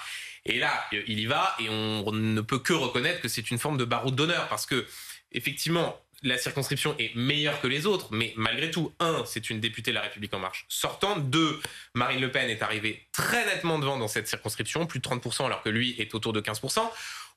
Et 0.45 0.59
là, 0.59 0.85
euh, 0.93 1.03
il 1.07 1.21
y 1.21 1.27
va 1.27 1.55
et 1.61 1.69
on 1.69 2.11
ne 2.13 2.41
peut 2.41 2.59
que 2.59 2.73
reconnaître 2.73 3.21
que 3.21 3.29
c'est 3.29 3.51
une 3.51 3.59
forme 3.59 3.77
de 3.77 3.85
baroud 3.85 4.15
d'honneur 4.15 4.49
parce 4.49 4.67
que 4.67 4.87
effectivement, 5.33 6.01
la 6.23 6.37
circonscription 6.37 6.97
est 6.99 7.15
meilleure 7.15 7.61
que 7.61 7.69
les 7.69 7.87
autres, 7.87 8.09
mais 8.11 8.33
malgré 8.37 8.71
tout, 8.71 8.93
un, 8.99 9.23
c'est 9.25 9.51
une 9.51 9.61
députée 9.61 9.93
de 9.93 9.97
la 9.97 10.03
République 10.03 10.35
en 10.35 10.41
marche 10.41 10.67
sortante. 10.69 11.31
Deux, 11.31 11.61
Marine 11.95 12.21
Le 12.21 12.31
Pen 12.31 12.51
est 12.51 12.63
arrivée 12.63 13.07
très 13.13 13.45
nettement 13.47 13.79
devant 13.79 13.97
dans 13.99 14.09
cette 14.09 14.27
circonscription, 14.27 14.87
plus 14.87 14.99
de 14.99 15.09
30%, 15.09 15.47
alors 15.47 15.63
que 15.63 15.69
lui 15.69 15.95
est 15.99 16.15
autour 16.15 16.33
de 16.33 16.41
15%. 16.41 16.81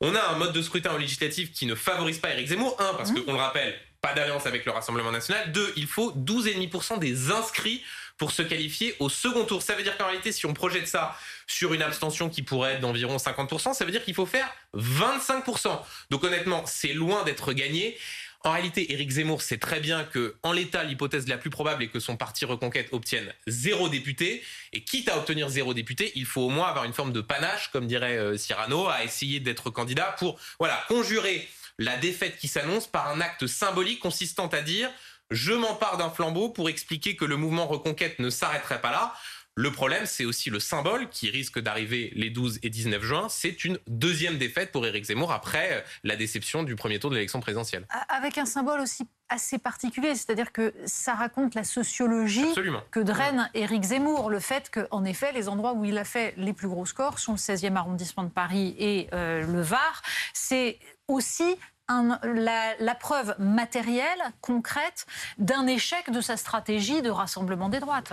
On 0.02 0.16
a 0.16 0.22
un 0.30 0.36
mode 0.36 0.52
de 0.52 0.62
scrutin 0.62 0.98
législatif 0.98 1.52
qui 1.52 1.66
ne 1.68 1.76
favorise 1.76 2.18
pas 2.18 2.32
Éric 2.32 2.48
Zemmour. 2.48 2.76
Un, 2.80 2.96
parce 2.96 3.12
qu'on 3.12 3.32
le 3.32 3.38
rappelle, 3.38 3.80
pas 4.02 4.14
d'alliance 4.14 4.48
avec 4.48 4.66
le 4.66 4.72
Rassemblement 4.72 5.12
national. 5.12 5.52
Deux, 5.52 5.72
il 5.76 5.86
faut 5.86 6.12
12,5% 6.14 6.98
des 6.98 7.32
inscrits 7.32 7.84
pour 8.18 8.32
se 8.32 8.42
qualifier 8.42 8.96
au 9.00 9.10
second 9.10 9.46
tour. 9.46 9.62
Ça 9.62 9.76
veut 9.76 9.84
dire 9.84 9.98
qu'en 9.98 10.06
réalité, 10.06 10.32
si 10.32 10.46
on 10.48 10.54
projette 10.54 10.88
ça 10.88 11.16
sur 11.46 11.74
une 11.74 11.84
abstention 11.84 12.30
qui 12.30 12.42
pourrait 12.42 12.74
être 12.74 12.82
d'environ 12.82 13.18
50%, 13.18 13.74
ça 13.74 13.86
veut 13.86 13.92
dire 13.92 14.04
qu'il 14.04 14.16
faut 14.16 14.26
faire 14.26 14.52
25%. 14.76 15.80
Donc 16.10 16.24
honnêtement, 16.24 16.64
c'est 16.66 16.94
loin 16.94 17.24
d'être 17.24 17.54
gagné. 17.54 17.98
En 18.44 18.52
réalité, 18.54 18.92
Éric 18.92 19.12
Zemmour 19.12 19.42
sait 19.42 19.60
très 19.60 19.80
bien 19.80 20.04
que, 20.04 20.36
en 20.42 20.52
l'état, 20.52 20.84
l'hypothèse 20.84 21.28
la 21.28 21.38
plus 21.38 21.52
probable 21.52 21.84
est 21.84 21.90
que 21.90 22.00
son 22.00 22.18
parti 22.18 22.44
Reconquête 22.46 22.90
obtienne 22.92 23.32
zéro 23.46 23.88
député. 23.88 24.44
Et 24.74 24.84
quitte 24.84 25.10
à 25.10 25.18
obtenir 25.18 25.50
zéro 25.50 25.74
député, 25.74 26.12
il 26.16 26.26
faut 26.26 26.42
au 26.42 26.50
moins 26.50 26.68
avoir 26.68 26.86
une 26.86 26.94
forme 26.94 27.14
de 27.14 27.22
panache, 27.22 27.70
comme 27.72 27.86
dirait 27.86 28.18
euh, 28.18 28.38
Cyrano, 28.38 28.88
à 28.88 29.04
essayer 29.04 29.40
d'être 29.40 29.70
candidat 29.70 30.16
pour, 30.18 30.40
voilà, 30.60 30.84
conjurer 30.88 31.48
la 31.78 31.98
défaite 31.98 32.38
qui 32.38 32.48
s'annonce 32.48 32.88
par 32.88 33.10
un 33.10 33.22
acte 33.22 33.46
symbolique 33.48 34.00
consistant 34.00 34.48
à 34.48 34.62
dire 34.62 34.90
je 35.32 35.54
m'empare 35.54 35.98
d'un 35.98 36.10
flambeau 36.10 36.50
pour 36.50 36.70
expliquer 36.70 37.16
que 37.16 37.26
le 37.26 37.38
mouvement 37.38 37.66
Reconquête 37.66 38.20
ne 38.20 38.30
s'arrêterait 38.30 38.82
pas 38.82 38.92
là. 38.92 39.14
Le 39.62 39.72
problème, 39.72 40.08
c'est 40.08 40.26
aussi 40.26 40.50
le 40.50 40.60
symbole 40.60 41.08
qui 41.10 41.30
risque 41.30 41.60
d'arriver 41.60 42.12
les 42.16 42.32
12 42.32 42.62
et 42.64 42.72
19 42.72 43.04
juin. 43.04 43.28
C'est 43.30 43.64
une 43.64 43.78
deuxième 43.86 44.40
défaite 44.40 44.72
pour 44.72 44.88
Éric 44.88 45.06
Zemmour 45.06 45.32
après 45.32 45.74
euh, 45.74 45.82
la 46.04 46.16
déception 46.16 46.64
du 46.64 46.76
premier 46.76 46.98
tour 46.98 47.12
de 47.12 47.16
l'élection 47.16 47.40
présidentielle. 47.42 47.86
Avec 48.10 48.40
un 48.40 48.48
symbole 48.48 48.80
aussi 48.80 49.08
assez 49.30 49.60
particulier, 49.60 50.16
c'est-à-dire 50.16 50.52
que 50.52 50.74
ça 50.88 51.14
raconte 51.14 51.54
la 51.54 51.64
sociologie 51.64 52.50
Absolument. 52.50 52.82
que 52.90 53.02
draine 53.02 53.52
Éric 53.54 53.84
Zemmour, 53.84 54.32
le 54.32 54.40
fait 54.40 54.72
qu'en 54.72 55.06
effet, 55.06 55.32
les 55.32 55.48
endroits 55.48 55.74
où 55.74 55.86
il 55.86 56.00
a 56.00 56.06
fait 56.06 56.34
les 56.38 56.54
plus 56.54 56.68
gros 56.68 56.88
scores 56.88 57.20
sont 57.20 57.34
le 57.34 57.38
16e 57.38 57.76
arrondissement 57.76 58.24
de 58.24 58.32
Paris 58.32 58.76
et 58.80 59.10
euh, 59.14 59.46
le 59.46 59.62
Var. 59.62 60.02
C'est 60.34 60.80
aussi 61.08 61.56
un, 61.88 62.20
la, 62.24 62.74
la, 62.80 62.96
preuve 62.96 63.36
matérielle, 63.38 64.24
concrète, 64.42 65.06
d'un 65.38 65.68
échec 65.68 66.10
de 66.10 66.20
sa 66.20 66.36
stratégie 66.36 67.04
de 67.04 67.12
rassemblement 67.12 67.70
des 67.70 67.80
droites. 67.80 68.12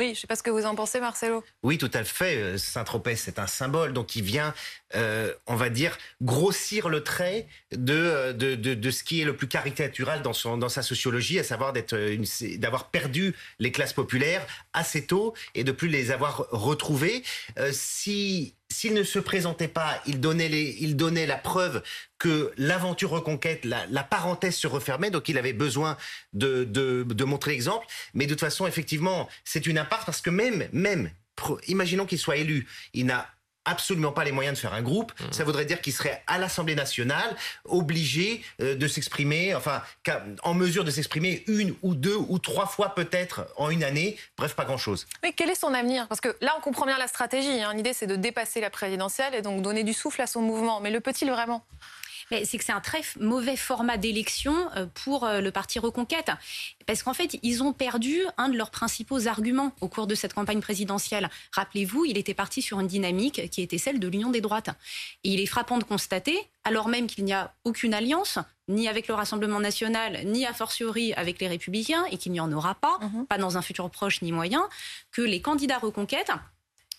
Oui, 0.00 0.06
je 0.06 0.10
ne 0.12 0.14
sais 0.14 0.26
pas 0.26 0.34
ce 0.34 0.42
que 0.42 0.48
vous 0.48 0.64
en 0.64 0.74
pensez, 0.74 0.98
Marcelo. 0.98 1.44
Oui, 1.62 1.76
tout 1.76 1.90
à 1.92 2.04
fait. 2.04 2.38
Euh, 2.38 2.56
Saint-Tropez, 2.56 3.16
c'est 3.16 3.38
un 3.38 3.46
symbole, 3.46 3.92
donc 3.92 4.16
il 4.16 4.22
vient, 4.22 4.54
euh, 4.94 5.34
on 5.46 5.56
va 5.56 5.68
dire, 5.68 5.98
grossir 6.22 6.88
le 6.88 7.04
trait 7.04 7.46
de, 7.70 7.92
euh, 7.92 8.32
de, 8.32 8.54
de, 8.54 8.72
de, 8.72 8.90
ce 8.90 9.04
qui 9.04 9.20
est 9.20 9.26
le 9.26 9.36
plus 9.36 9.46
caricatural 9.46 10.22
dans, 10.22 10.32
son, 10.32 10.56
dans 10.56 10.70
sa 10.70 10.80
sociologie, 10.80 11.38
à 11.38 11.44
savoir 11.44 11.74
d'avoir 11.74 12.88
perdu 12.88 13.36
les 13.58 13.72
classes 13.72 13.92
populaires 13.92 14.46
assez 14.72 15.04
tôt 15.06 15.34
et 15.54 15.64
de 15.64 15.72
plus 15.72 15.88
les 15.88 16.12
avoir 16.12 16.48
retrouvées. 16.50 17.22
Si 17.70 18.54
s'il 18.70 18.94
ne 18.94 19.02
se 19.02 19.18
présentait 19.18 19.68
pas, 19.68 20.00
il 20.06 20.20
donnait, 20.20 20.48
les, 20.48 20.76
il 20.80 20.96
donnait 20.96 21.26
la 21.26 21.36
preuve 21.36 21.82
que 22.18 22.52
l'aventure 22.56 23.10
reconquête, 23.10 23.64
la, 23.64 23.86
la, 23.86 24.04
parenthèse 24.04 24.54
se 24.56 24.66
refermait, 24.66 25.10
donc 25.10 25.28
il 25.28 25.38
avait 25.38 25.52
besoin 25.52 25.96
de, 26.32 26.64
de, 26.64 27.04
de 27.08 27.24
montrer 27.24 27.52
l'exemple. 27.52 27.86
Mais 28.14 28.26
de 28.26 28.30
toute 28.30 28.40
façon, 28.40 28.66
effectivement, 28.66 29.28
c'est 29.44 29.66
une 29.66 29.78
impasse 29.78 30.04
parce 30.04 30.20
que 30.20 30.30
même, 30.30 30.68
même, 30.72 31.10
imaginons 31.68 32.06
qu'il 32.06 32.18
soit 32.18 32.36
élu, 32.36 32.66
il 32.94 33.06
n'a 33.06 33.26
absolument 33.70 34.12
pas 34.12 34.24
les 34.24 34.32
moyens 34.32 34.56
de 34.56 34.60
faire 34.60 34.74
un 34.74 34.82
groupe. 34.82 35.12
Mmh. 35.12 35.32
Ça 35.32 35.44
voudrait 35.44 35.64
dire 35.64 35.80
qu'il 35.80 35.92
serait 35.92 36.22
à 36.26 36.38
l'Assemblée 36.38 36.74
nationale 36.74 37.36
obligé 37.64 38.42
euh, 38.60 38.74
de 38.74 38.88
s'exprimer, 38.88 39.54
enfin, 39.54 39.82
en 40.42 40.54
mesure 40.54 40.84
de 40.84 40.90
s'exprimer 40.90 41.44
une 41.46 41.74
ou 41.82 41.94
deux 41.94 42.16
ou 42.16 42.38
trois 42.38 42.66
fois 42.66 42.94
peut-être 42.94 43.46
en 43.56 43.70
une 43.70 43.84
année. 43.84 44.16
Bref, 44.36 44.54
pas 44.54 44.64
grand-chose. 44.64 45.06
Mais 45.22 45.32
quel 45.32 45.50
est 45.50 45.54
son 45.54 45.72
avenir? 45.74 46.08
Parce 46.08 46.20
que 46.20 46.36
là, 46.40 46.54
on 46.58 46.60
comprend 46.60 46.86
bien 46.86 46.98
la 46.98 47.08
stratégie. 47.08 47.62
Hein. 47.62 47.74
L'idée, 47.74 47.92
c'est 47.92 48.06
de 48.06 48.16
dépasser 48.16 48.60
la 48.60 48.70
présidentielle 48.70 49.34
et 49.34 49.42
donc 49.42 49.62
donner 49.62 49.84
du 49.84 49.92
souffle 49.92 50.20
à 50.22 50.26
son 50.26 50.42
mouvement. 50.42 50.80
Mais 50.80 50.90
le 50.90 51.00
peut-il 51.00 51.30
vraiment? 51.30 51.64
C'est 52.30 52.58
que 52.58 52.64
c'est 52.64 52.72
un 52.72 52.80
très 52.80 53.02
mauvais 53.18 53.56
format 53.56 53.96
d'élection 53.96 54.54
euh, 54.76 54.86
pour 54.92 55.24
euh, 55.24 55.40
le 55.40 55.50
parti 55.50 55.78
Reconquête. 55.78 56.30
Parce 56.86 57.02
qu'en 57.02 57.14
fait, 57.14 57.38
ils 57.42 57.62
ont 57.62 57.72
perdu 57.72 58.20
un 58.36 58.48
de 58.48 58.56
leurs 58.56 58.70
principaux 58.70 59.26
arguments 59.26 59.72
au 59.80 59.88
cours 59.88 60.06
de 60.06 60.14
cette 60.14 60.34
campagne 60.34 60.60
présidentielle. 60.60 61.30
Rappelez-vous, 61.52 62.04
il 62.04 62.18
était 62.18 62.34
parti 62.34 62.62
sur 62.62 62.80
une 62.80 62.86
dynamique 62.86 63.50
qui 63.50 63.62
était 63.62 63.78
celle 63.78 64.00
de 64.00 64.08
l'union 64.08 64.30
des 64.30 64.40
droites. 64.40 64.70
Et 65.24 65.30
il 65.30 65.40
est 65.40 65.46
frappant 65.46 65.78
de 65.78 65.84
constater, 65.84 66.38
alors 66.64 66.88
même 66.88 67.06
qu'il 67.06 67.24
n'y 67.24 67.32
a 67.32 67.54
aucune 67.64 67.94
alliance, 67.94 68.38
ni 68.68 68.88
avec 68.88 69.08
le 69.08 69.14
Rassemblement 69.14 69.60
national, 69.60 70.20
ni 70.24 70.46
a 70.46 70.52
fortiori 70.52 71.12
avec 71.14 71.40
les 71.40 71.48
Républicains, 71.48 72.04
et 72.10 72.18
qu'il 72.18 72.32
n'y 72.32 72.40
en 72.40 72.52
aura 72.52 72.74
pas, 72.74 72.98
mmh. 73.00 73.26
pas 73.26 73.38
dans 73.38 73.56
un 73.56 73.62
futur 73.62 73.90
proche 73.90 74.22
ni 74.22 74.32
moyen, 74.32 74.68
que 75.10 75.22
les 75.22 75.40
candidats 75.40 75.78
Reconquête 75.78 76.30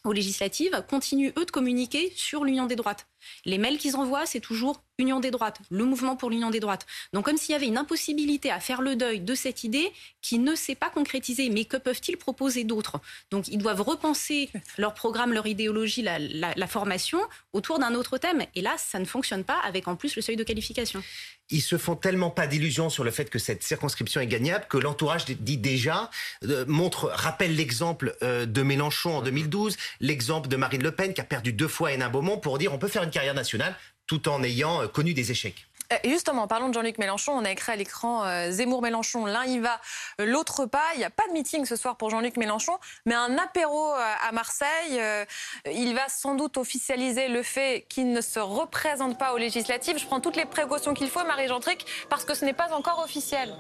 aux 0.03 0.13
législatives 0.13 0.83
continuent, 0.89 1.31
eux, 1.38 1.45
de 1.45 1.51
communiquer 1.51 2.11
sur 2.15 2.43
l'union 2.43 2.65
des 2.65 2.75
droites. 2.75 3.07
Les 3.45 3.57
mails 3.57 3.77
qu'ils 3.77 3.95
envoient, 3.95 4.25
c'est 4.25 4.39
toujours 4.39 4.81
Union 4.98 5.19
des 5.19 5.31
droites, 5.31 5.60
le 5.69 5.83
mouvement 5.83 6.15
pour 6.15 6.29
l'union 6.29 6.50
des 6.50 6.60
droites. 6.60 6.86
Donc 7.13 7.25
comme 7.25 7.38
s'il 7.38 7.53
y 7.53 7.55
avait 7.55 7.67
une 7.67 7.77
impossibilité 7.77 8.51
à 8.51 8.60
faire 8.60 8.81
le 8.81 8.95
deuil 8.95 9.19
de 9.19 9.36
cette 9.36 9.63
idée 9.63 9.91
qui 10.21 10.38
ne 10.38 10.55
s'est 10.55 10.75
pas 10.75 10.89
concrétisée. 10.89 11.50
Mais 11.50 11.65
que 11.65 11.77
peuvent-ils 11.77 12.17
proposer 12.17 12.63
d'autres? 12.63 13.00
Donc 13.31 13.48
ils 13.48 13.57
doivent 13.57 13.81
repenser 13.81 14.50
leur 14.77 14.93
programme, 14.93 15.33
leur 15.33 15.48
idéologie, 15.48 16.01
la, 16.03 16.67
formation 16.67 17.19
autour 17.53 17.79
d'un 17.79 17.95
autre 17.95 18.17
thème. 18.17 18.45
Et 18.55 18.62
là, 18.62 18.75
ça 18.77 19.00
ne 19.00 19.05
fonctionne 19.05 19.43
pas 19.43 19.60
avec 19.65 19.88
en 19.88 19.95
plus 19.95 20.15
le 20.15 20.21
seuil 20.21 20.36
de 20.36 20.43
qualification. 20.43 21.03
Ils 21.50 21.62
se 21.62 21.77
font 21.77 21.95
tellement 21.95 22.29
pas 22.29 22.48
d'illusions 22.48 22.89
sur 22.89 23.03
le 23.03 23.12
fait 23.12 23.29
que 23.29 23.39
cette 23.39 23.62
circonscription 23.62 24.21
est 24.21 24.27
gagnable 24.27 24.65
que 24.69 24.77
l'entourage 24.77 25.25
dit 25.25 25.57
déjà, 25.57 26.10
euh, 26.45 26.63
montre, 26.65 27.12
rappelle 27.13 27.55
l'exemple 27.55 28.15
euh, 28.21 28.45
de 28.45 28.62
Mélenchon 28.62 29.17
en 29.17 29.21
2012, 29.21 29.75
l'exemple 30.00 30.48
de 30.48 30.55
Marine 30.55 30.83
Le 30.83 30.91
Pen 30.91 31.13
qui 31.13 31.19
a 31.19 31.25
perdu 31.25 31.51
deux 31.51 31.67
fois 31.67 31.91
Hénin-Beaumont 31.91 32.38
pour 32.38 32.57
dire 32.57 32.74
on 32.74 32.77
peut 32.77 32.88
faire 32.88 33.03
une 33.03 33.10
carrière 33.10 33.33
nationale 33.33 33.75
tout 34.12 34.27
en 34.27 34.44
ayant 34.44 34.89
connu 34.89 35.13
des 35.13 35.32
échecs. 35.32 35.68
Et 36.03 36.10
justement, 36.10 36.46
parlons 36.48 36.68
de 36.68 36.74
Jean-Luc 36.74 36.98
Mélenchon. 36.98 37.32
On 37.34 37.46
a 37.46 37.51
écrit 37.51 37.72
à 37.72 37.75
l'écran 37.77 38.25
euh, 38.25 38.51
Zemmour-Mélenchon. 38.51 39.25
L'un 39.25 39.46
y 39.46 39.60
va, 39.60 39.80
l'autre 40.20 40.65
pas. 40.65 40.84
Il 40.96 41.00
n'y 41.00 41.06
a 41.06 41.10
pas 41.10 41.27
de 41.30 41.34
meeting 41.34 41.65
ce 41.65 41.77
soir 41.77 41.96
pour 41.96 42.10
Jean-Luc 42.10 42.36
Mélenchon, 42.36 42.77
mais 43.06 43.15
un 43.15 43.38
apéro 43.38 43.94
euh, 43.94 44.13
à 44.22 44.32
Marseille. 44.34 45.00
Euh, 45.00 45.24
il 45.72 45.94
va 45.94 46.10
sans 46.10 46.36
doute 46.36 46.58
officialiser 46.58 47.30
le 47.30 47.41
fait 47.41 47.86
qu'il 47.88 48.12
ne 48.12 48.22
se 48.22 48.39
représente 48.39 49.18
pas 49.18 49.34
aux 49.34 49.38
législatives. 49.38 49.98
Je 49.98 50.06
prends 50.06 50.20
toutes 50.20 50.36
les 50.36 50.46
précautions 50.46 50.94
qu'il 50.94 51.10
faut, 51.10 51.24
Marie 51.25 51.48
Gentric, 51.48 51.86
parce 52.10 52.25
que 52.25 52.34
ce 52.34 52.44
n'est 52.44 52.53
pas 52.53 52.74
encore 52.74 53.00
officiel. 53.00 53.53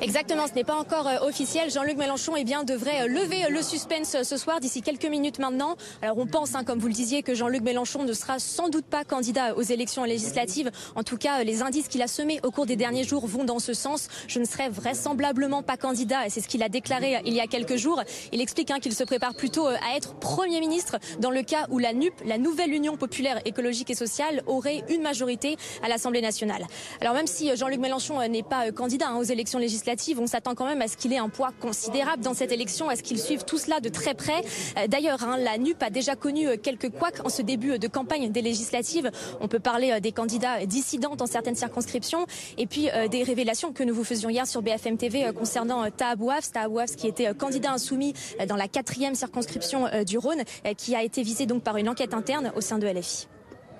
Exactement, 0.00 0.46
ce 0.46 0.54
n'est 0.54 0.64
pas 0.64 0.76
encore 0.76 1.06
euh, 1.06 1.26
officiel. 1.28 1.70
Jean-Luc 1.70 1.98
Mélenchon 1.98 2.34
eh 2.36 2.44
bien, 2.44 2.64
devrait 2.64 3.02
euh, 3.02 3.06
lever 3.06 3.44
le 3.50 3.60
suspense 3.60 4.14
euh, 4.14 4.22
ce 4.22 4.36
soir 4.38 4.60
d'ici 4.60 4.80
quelques 4.80 5.04
minutes 5.04 5.38
maintenant. 5.38 5.76
Alors 6.00 6.16
on 6.18 6.26
pense, 6.26 6.54
hein, 6.54 6.64
comme 6.64 6.78
vous 6.78 6.86
le 6.86 6.94
disiez, 6.94 7.22
que 7.22 7.34
Jean-Luc 7.34 7.62
Mélenchon 7.62 8.04
ne 8.04 8.12
sera 8.14 8.38
sans 8.38 8.70
doute 8.70 8.86
pas 8.86 9.04
candidat 9.04 9.54
aux 9.56 9.62
élections 9.62 10.04
législatives. 10.04 10.70
En 10.94 11.02
tout 11.02 11.18
cas, 11.18 11.44
les 11.44 11.62
indices 11.62 11.88
qu'il 11.88 12.00
a 12.00 12.06
semés 12.06 12.40
au 12.44 12.50
cours 12.50 12.64
des 12.64 12.76
derniers 12.76 13.04
jours 13.04 13.26
vont 13.26 13.44
dans 13.44 13.58
ce 13.58 13.74
sens. 13.74 14.08
Je 14.26 14.38
ne 14.38 14.44
serai 14.44 14.68
vraisemblablement 14.68 15.62
pas 15.62 15.76
candidat, 15.76 16.26
et 16.26 16.30
c'est 16.30 16.40
ce 16.40 16.48
qu'il 16.48 16.62
a 16.62 16.68
déclaré 16.68 17.20
il 17.26 17.34
y 17.34 17.40
a 17.40 17.46
quelques 17.46 17.76
jours. 17.76 18.02
Il 18.32 18.40
explique 18.40 18.70
hein, 18.70 18.78
qu'il 18.80 18.94
se 18.94 19.04
prépare 19.04 19.34
plutôt 19.34 19.66
à 19.66 19.96
être 19.96 20.14
Premier 20.14 20.60
ministre 20.60 20.96
dans 21.18 21.30
le 21.30 21.42
cas 21.42 21.66
où 21.70 21.78
la 21.78 21.92
NUP, 21.92 22.14
la 22.24 22.38
nouvelle 22.38 22.72
Union 22.72 22.96
populaire 22.96 23.40
écologique 23.44 23.90
et 23.90 23.94
sociale, 23.94 24.42
aurait 24.46 24.82
une 24.88 25.02
majorité 25.02 25.56
à 25.82 25.88
l'Assemblée 25.88 26.22
nationale. 26.22 26.66
Alors 27.00 27.14
même 27.14 27.26
si 27.26 27.54
Jean-Luc 27.54 27.80
Mélenchon 27.80 28.26
n'est 28.28 28.42
pas 28.42 28.70
candidat 28.72 29.08
hein, 29.08 29.16
aux 29.16 29.22
élections 29.24 29.39
élections 29.40 29.58
législatives, 29.58 30.20
on 30.20 30.26
s'attend 30.26 30.54
quand 30.54 30.66
même 30.66 30.82
à 30.82 30.88
ce 30.88 30.96
qu'il 30.96 31.12
ait 31.12 31.18
un 31.18 31.28
poids 31.28 31.50
considérable 31.60 32.22
dans 32.22 32.34
cette 32.34 32.52
élection, 32.52 32.88
à 32.88 32.96
ce 32.96 33.02
qu'il 33.02 33.18
suive 33.18 33.44
tout 33.44 33.58
cela 33.58 33.80
de 33.80 33.88
très 33.88 34.14
près. 34.14 34.42
D'ailleurs, 34.88 35.24
hein, 35.24 35.36
la 35.38 35.58
NUP 35.58 35.82
a 35.82 35.90
déjà 35.90 36.14
connu 36.14 36.58
quelques 36.58 36.90
couacs 36.90 37.24
en 37.24 37.28
ce 37.28 37.42
début 37.42 37.78
de 37.78 37.88
campagne 37.88 38.30
des 38.30 38.42
législatives. 38.42 39.10
On 39.40 39.48
peut 39.48 39.58
parler 39.58 40.00
des 40.00 40.12
candidats 40.12 40.64
dissidents 40.66 41.16
dans 41.16 41.26
certaines 41.26 41.56
circonscriptions 41.56 42.26
et 42.58 42.66
puis 42.66 42.90
euh, 42.90 43.08
des 43.08 43.22
révélations 43.22 43.72
que 43.72 43.82
nous 43.82 43.94
vous 43.94 44.04
faisions 44.04 44.28
hier 44.28 44.46
sur 44.46 44.62
BFM 44.62 44.96
TV 44.96 45.24
euh, 45.24 45.32
concernant 45.32 45.84
euh, 45.84 45.88
Tahabouafs, 45.94 46.52
Tahabouafs 46.52 46.96
qui 46.96 47.06
était 47.06 47.34
candidat 47.34 47.72
insoumis 47.72 48.14
dans 48.48 48.56
la 48.56 48.68
quatrième 48.68 49.14
circonscription 49.14 49.86
du 50.06 50.18
Rhône, 50.18 50.42
qui 50.76 50.94
a 50.94 51.02
été 51.02 51.22
visé 51.22 51.46
donc 51.46 51.62
par 51.62 51.76
une 51.76 51.88
enquête 51.88 52.14
interne 52.14 52.52
au 52.56 52.60
sein 52.60 52.78
de 52.78 52.86
LFI. 52.86 53.26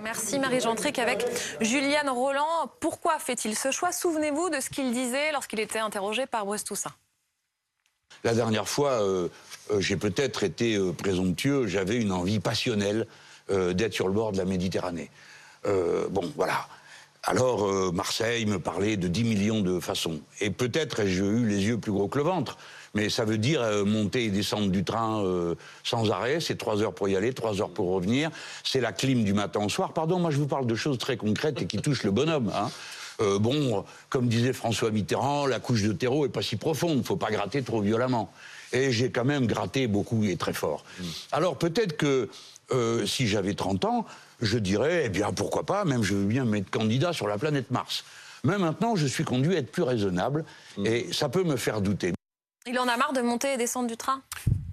Merci 0.03 0.39
Marie 0.39 0.61
Gentric 0.61 0.99
avec 0.99 1.27
Juliane 1.61 2.09
Roland. 2.09 2.71
Pourquoi 2.81 3.19
fait-il 3.19 3.55
ce 3.55 3.71
choix? 3.71 3.93
Souvenez-vous 3.93 4.49
de 4.49 4.61
ce 4.61 4.71
qu'il 4.71 4.93
disait 4.93 5.33
lorsqu'il 5.33 5.61
était 5.61 5.79
interrogé 5.79 6.27
par 6.27 6.47
Brest 6.47 6.67
Toussaint. 6.67 6.95
La 8.25 8.35
dernière 8.35 8.69
fois, 8.69 9.03
euh, 9.03 9.29
euh, 9.71 9.81
j'ai 9.81 9.97
peut-être 9.97 10.43
été 10.43 10.77
euh, 10.77 10.93
présomptueux, 10.93 11.67
j'avais 11.67 11.97
une 11.97 12.13
envie 12.13 12.41
passionnelle 12.41 13.07
d'être 13.49 13.95
sur 13.95 14.07
le 14.07 14.15
bord 14.15 14.31
de 14.31 14.37
la 14.37 14.45
Méditerranée. 14.45 15.11
Bon, 15.65 16.33
voilà. 16.37 16.69
Alors, 17.25 17.93
Marseille 17.93 18.47
me 18.47 18.61
parlait 18.61 18.97
de 18.97 19.09
10 19.09 19.25
millions 19.25 19.61
de 19.61 19.81
façons. 19.81 20.21
Et 20.41 20.51
peut-être 20.51 21.01
ai-je 21.01 21.25
eu 21.25 21.49
les 21.49 21.65
yeux 21.65 21.77
plus 21.77 21.91
gros 21.91 22.07
que 22.07 22.17
le 22.17 22.23
ventre 22.23 22.59
mais 22.95 23.09
ça 23.09 23.25
veut 23.25 23.39
dire 23.39 23.63
euh, 23.63 23.85
monter 23.85 24.25
et 24.25 24.31
descendre 24.31 24.71
du 24.71 24.85
train 24.85 25.25
euh, 25.25 25.55
sans 25.85 26.11
arrêt. 26.11 26.41
C'est 26.41 26.57
trois 26.57 26.83
heures 26.83 26.95
pour 26.95 27.09
y 27.09 27.17
aller, 27.17 27.33
trois 27.33 27.61
heures 27.61 27.71
pour 27.71 27.91
revenir. 27.91 28.31
C'est 28.65 28.81
la 28.81 28.93
clim 28.93 29.25
du 29.25 29.33
matin 29.33 29.65
au 29.65 29.69
soir. 29.69 29.93
Pardon, 29.93 30.19
moi 30.19 30.31
je 30.31 30.39
vous 30.39 30.47
parle 30.47 30.67
de 30.67 30.75
choses 30.75 30.99
très 30.99 31.17
concrètes 31.17 31.63
et 31.63 31.67
qui 31.67 31.79
touchent 31.79 32.03
le 32.05 32.11
bonhomme. 32.11 32.51
Hein. 32.55 32.71
Euh, 33.21 33.39
bon, 33.39 33.85
comme 34.09 34.29
disait 34.29 34.53
François 34.53 34.91
Mitterrand, 34.91 35.47
la 35.47 35.61
couche 35.61 35.83
de 35.83 35.93
terreau 35.93 36.27
est 36.27 36.31
pas 36.31 36.43
si 36.43 36.57
profonde. 36.57 36.99
Il 36.99 37.05
faut 37.05 37.17
pas 37.17 37.31
gratter 37.31 37.63
trop 37.63 37.81
violemment. 37.81 38.33
Et 38.73 38.93
j'ai 38.93 39.11
quand 39.11 39.25
même 39.25 39.47
gratté 39.47 39.87
beaucoup 39.87 40.25
et 40.25 40.37
très 40.37 40.53
fort. 40.53 40.85
Alors 41.33 41.57
peut-être 41.57 41.97
que 41.97 42.29
si 43.05 43.27
j'avais 43.27 43.55
30 43.55 43.85
ans, 43.85 44.07
je 44.41 44.59
dirais, 44.59 45.03
eh 45.07 45.09
bien 45.09 45.33
pourquoi 45.33 45.67
pas, 45.67 45.85
même 45.85 46.05
je 46.05 46.15
veux 46.15 46.25
bien 46.25 46.45
mettre 46.45 46.71
candidat 46.71 47.13
sur 47.13 47.27
la 47.27 47.37
planète 47.37 47.73
Mars. 47.73 48.05
Mais 48.45 48.59
maintenant, 48.59 48.95
je 48.95 49.09
suis 49.09 49.25
conduit 49.25 49.57
à 49.57 49.59
être 49.59 49.73
plus 49.73 49.83
raisonnable 49.83 50.45
et 50.85 51.13
ça 51.13 51.29
peut 51.29 51.43
me 51.43 51.57
faire 51.57 51.81
douter. 51.81 52.13
Il 52.67 52.79
en 52.79 52.89
a 52.89 52.97
marre 52.99 53.15
de 53.15 53.23
monter 53.23 53.55
et 53.55 53.57
descendre 53.57 53.89
du 53.89 53.97
train? 53.97 54.23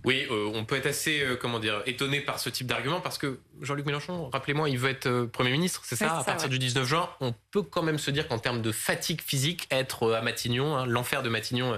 Oui, 0.07 0.25
euh, 0.31 0.49
on 0.53 0.63
peut 0.63 0.77
être 0.77 0.85
assez, 0.85 1.19
euh, 1.21 1.35
comment 1.35 1.59
dire, 1.59 1.83
étonné 1.85 2.21
par 2.21 2.39
ce 2.39 2.49
type 2.49 2.65
d'argument 2.65 3.01
parce 3.01 3.17
que 3.17 3.41
Jean-Luc 3.61 3.85
Mélenchon, 3.85 4.29
rappelez-moi, 4.29 4.69
il 4.69 4.77
veut 4.77 4.89
être 4.89 5.07
euh, 5.07 5.27
Premier 5.27 5.51
ministre, 5.51 5.81
c'est 5.83 5.97
ça, 5.97 6.19
À 6.19 6.23
partir 6.23 6.45
ouais. 6.45 6.49
du 6.49 6.59
19 6.59 6.87
juin, 6.87 7.09
on 7.19 7.35
peut 7.51 7.61
quand 7.61 7.83
même 7.83 7.99
se 7.99 8.09
dire 8.09 8.29
qu'en 8.29 8.39
termes 8.39 8.61
de 8.61 8.71
fatigue 8.71 9.21
physique, 9.21 9.67
être 9.69 10.13
à 10.13 10.21
Matignon, 10.21 10.77
hein, 10.77 10.85
l'enfer 10.85 11.23
de 11.23 11.29
Matignon, 11.29 11.77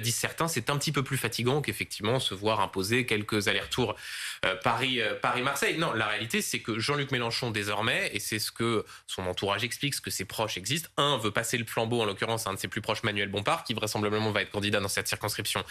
disent 0.00 0.14
certains, 0.14 0.46
c'est 0.46 0.70
un 0.70 0.78
petit 0.78 0.92
peu 0.92 1.02
plus 1.02 1.16
fatigant 1.16 1.62
qu'effectivement 1.62 2.20
se 2.20 2.32
voir 2.32 2.60
imposer 2.60 3.06
quelques 3.06 3.48
allers-retours 3.48 3.96
Paris, 4.62 5.00
Paris-Marseille. 5.20 5.76
Non, 5.76 5.92
la 5.94 6.06
réalité, 6.06 6.42
c'est 6.42 6.60
que 6.60 6.78
Jean-Luc 6.78 7.10
Mélenchon, 7.10 7.50
désormais, 7.50 8.10
et 8.14 8.20
c'est 8.20 8.38
ce 8.38 8.52
que 8.52 8.84
son 9.06 9.26
entourage 9.26 9.64
explique, 9.64 9.94
ce 9.94 10.00
que 10.00 10.10
ses 10.10 10.24
proches 10.24 10.56
existent, 10.56 10.90
un 10.96 11.16
veut 11.18 11.32
passer 11.32 11.58
le 11.58 11.64
flambeau, 11.64 12.02
en 12.02 12.04
l'occurrence, 12.04 12.46
à 12.46 12.50
un 12.50 12.54
de 12.54 12.58
ses 12.58 12.68
plus 12.68 12.80
proches, 12.80 13.02
Manuel 13.02 13.28
Bompard, 13.28 13.64
qui 13.64 13.74
vraisemblablement 13.74 14.30
va 14.30 14.42
être 14.42 14.50
candidat 14.50 14.80
dans 14.80 14.88
cette 14.88 15.08
circonscription 15.08 15.64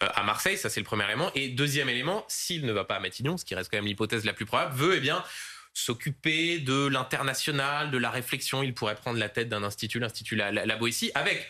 à 0.00 0.22
Marseille, 0.22 0.56
ça 0.56 0.70
c'est 0.70 0.80
le 0.80 0.86
premier 0.86 1.04
élément. 1.04 1.30
Et 1.34 1.49
deuxième 1.50 1.88
élément, 1.88 2.24
s'il 2.28 2.64
ne 2.66 2.72
va 2.72 2.84
pas 2.84 2.96
à 2.96 3.00
Matignon, 3.00 3.36
ce 3.36 3.44
qui 3.44 3.54
reste 3.54 3.70
quand 3.70 3.76
même 3.78 3.86
l'hypothèse 3.86 4.24
la 4.24 4.32
plus 4.32 4.46
probable, 4.46 4.74
veut 4.74 4.96
eh 4.96 5.00
bien 5.00 5.22
s'occuper 5.72 6.58
de 6.58 6.86
l'international, 6.86 7.90
de 7.90 7.98
la 7.98 8.10
réflexion. 8.10 8.62
Il 8.62 8.74
pourrait 8.74 8.96
prendre 8.96 9.18
la 9.18 9.28
tête 9.28 9.48
d'un 9.48 9.62
institut, 9.62 9.98
l'Institut 10.00 10.36
La, 10.36 10.50
la, 10.50 10.66
la 10.66 10.76
Boétie, 10.76 11.12
avec, 11.14 11.48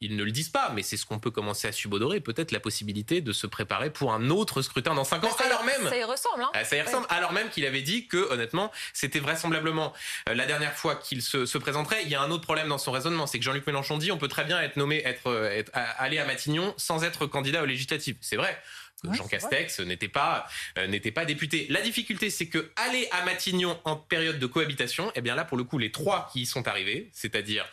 ils 0.00 0.16
ne 0.16 0.22
le 0.24 0.30
disent 0.30 0.48
pas, 0.48 0.70
mais 0.74 0.82
c'est 0.82 0.96
ce 0.96 1.04
qu'on 1.04 1.18
peut 1.18 1.30
commencer 1.30 1.68
à 1.68 1.72
subodorer, 1.72 2.20
peut-être 2.20 2.50
la 2.52 2.60
possibilité 2.60 3.20
de 3.20 3.32
se 3.32 3.46
préparer 3.46 3.90
pour 3.90 4.12
un 4.12 4.30
autre 4.30 4.62
scrutin 4.62 4.94
dans 4.94 5.04
5 5.04 5.24
ans, 5.24 5.30
Ça 5.36 5.44
y- 5.44 5.46
alors 5.48 5.64
même 5.64 5.88
Ça 5.88 5.96
y 5.98 6.04
ressemble, 6.04 6.42
hein 6.42 6.50
ah, 6.54 6.64
Ça 6.64 6.76
y 6.76 6.80
ressemble, 6.82 7.06
alors 7.10 7.32
même 7.32 7.50
qu'il 7.50 7.66
avait 7.66 7.82
dit 7.82 8.06
que, 8.06 8.30
honnêtement, 8.30 8.70
c'était 8.94 9.18
vraisemblablement 9.18 9.92
euh, 10.28 10.34
la 10.34 10.46
dernière 10.46 10.72
fois 10.74 10.94
qu'il 10.96 11.20
se, 11.20 11.46
se 11.46 11.58
présenterait. 11.58 12.02
Il 12.04 12.08
y 12.08 12.14
a 12.14 12.22
un 12.22 12.30
autre 12.30 12.44
problème 12.44 12.68
dans 12.68 12.78
son 12.78 12.92
raisonnement, 12.92 13.26
c'est 13.26 13.38
que 13.38 13.44
Jean-Luc 13.44 13.66
Mélenchon 13.66 13.98
dit 13.98 14.12
on 14.12 14.18
peut 14.18 14.28
très 14.28 14.44
bien 14.44 14.60
être 14.62 14.76
nommé, 14.76 15.02
être, 15.04 15.26
euh, 15.26 15.50
être- 15.50 15.72
aller 15.74 16.18
à 16.18 16.24
Matignon 16.24 16.74
sans 16.78 17.02
être 17.04 17.26
candidat 17.26 17.62
aux 17.62 17.66
législatives. 17.66 18.16
C'est 18.20 18.36
vrai. 18.36 18.56
Ouais, 19.04 19.16
Jean 19.16 19.28
Castex 19.28 19.80
n'était 19.80 20.08
pas 20.08 20.46
euh, 20.76 20.86
n'était 20.88 21.12
pas 21.12 21.24
député. 21.24 21.66
La 21.70 21.80
difficulté, 21.82 22.30
c'est 22.30 22.46
que 22.46 22.70
aller 22.76 23.08
à 23.12 23.24
Matignon 23.24 23.78
en 23.84 23.96
période 23.96 24.38
de 24.38 24.46
cohabitation, 24.46 25.12
eh 25.14 25.20
bien 25.20 25.34
là, 25.36 25.44
pour 25.44 25.56
le 25.56 25.64
coup, 25.64 25.78
les 25.78 25.92
trois 25.92 26.28
qui 26.32 26.40
y 26.42 26.46
sont 26.46 26.66
arrivés, 26.66 27.08
c'est-à-dire 27.12 27.64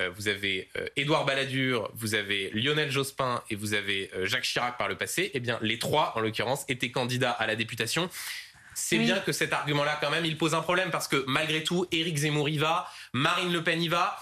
euh, 0.00 0.10
vous 0.14 0.28
avez 0.28 0.68
euh, 0.76 0.86
Édouard 0.96 1.24
Balladur, 1.24 1.90
vous 1.94 2.14
avez 2.14 2.50
Lionel 2.52 2.90
Jospin 2.90 3.42
et 3.48 3.54
vous 3.54 3.72
avez 3.74 4.10
Jacques 4.24 4.42
Chirac 4.44 4.76
par 4.76 4.88
le 4.88 4.96
passé. 4.96 5.30
Eh 5.34 5.40
bien, 5.40 5.58
les 5.62 5.78
trois, 5.78 6.12
en 6.16 6.20
l'occurrence, 6.20 6.64
étaient 6.68 6.90
candidats 6.90 7.30
à 7.30 7.46
la 7.46 7.56
députation. 7.56 8.10
C'est 8.74 8.98
Oui. 8.98 9.04
bien 9.04 9.20
que 9.20 9.30
cet 9.30 9.52
argument-là, 9.52 9.98
quand 10.00 10.10
même, 10.10 10.24
il 10.24 10.36
pose 10.36 10.52
un 10.52 10.60
problème 10.60 10.90
parce 10.90 11.06
que 11.06 11.24
malgré 11.28 11.62
tout, 11.62 11.86
Éric 11.92 12.16
Zemmour 12.16 12.48
y 12.48 12.58
va, 12.58 12.90
Marine 13.12 13.52
Le 13.52 13.62
Pen 13.62 13.80
y 13.80 13.86
va. 13.88 14.18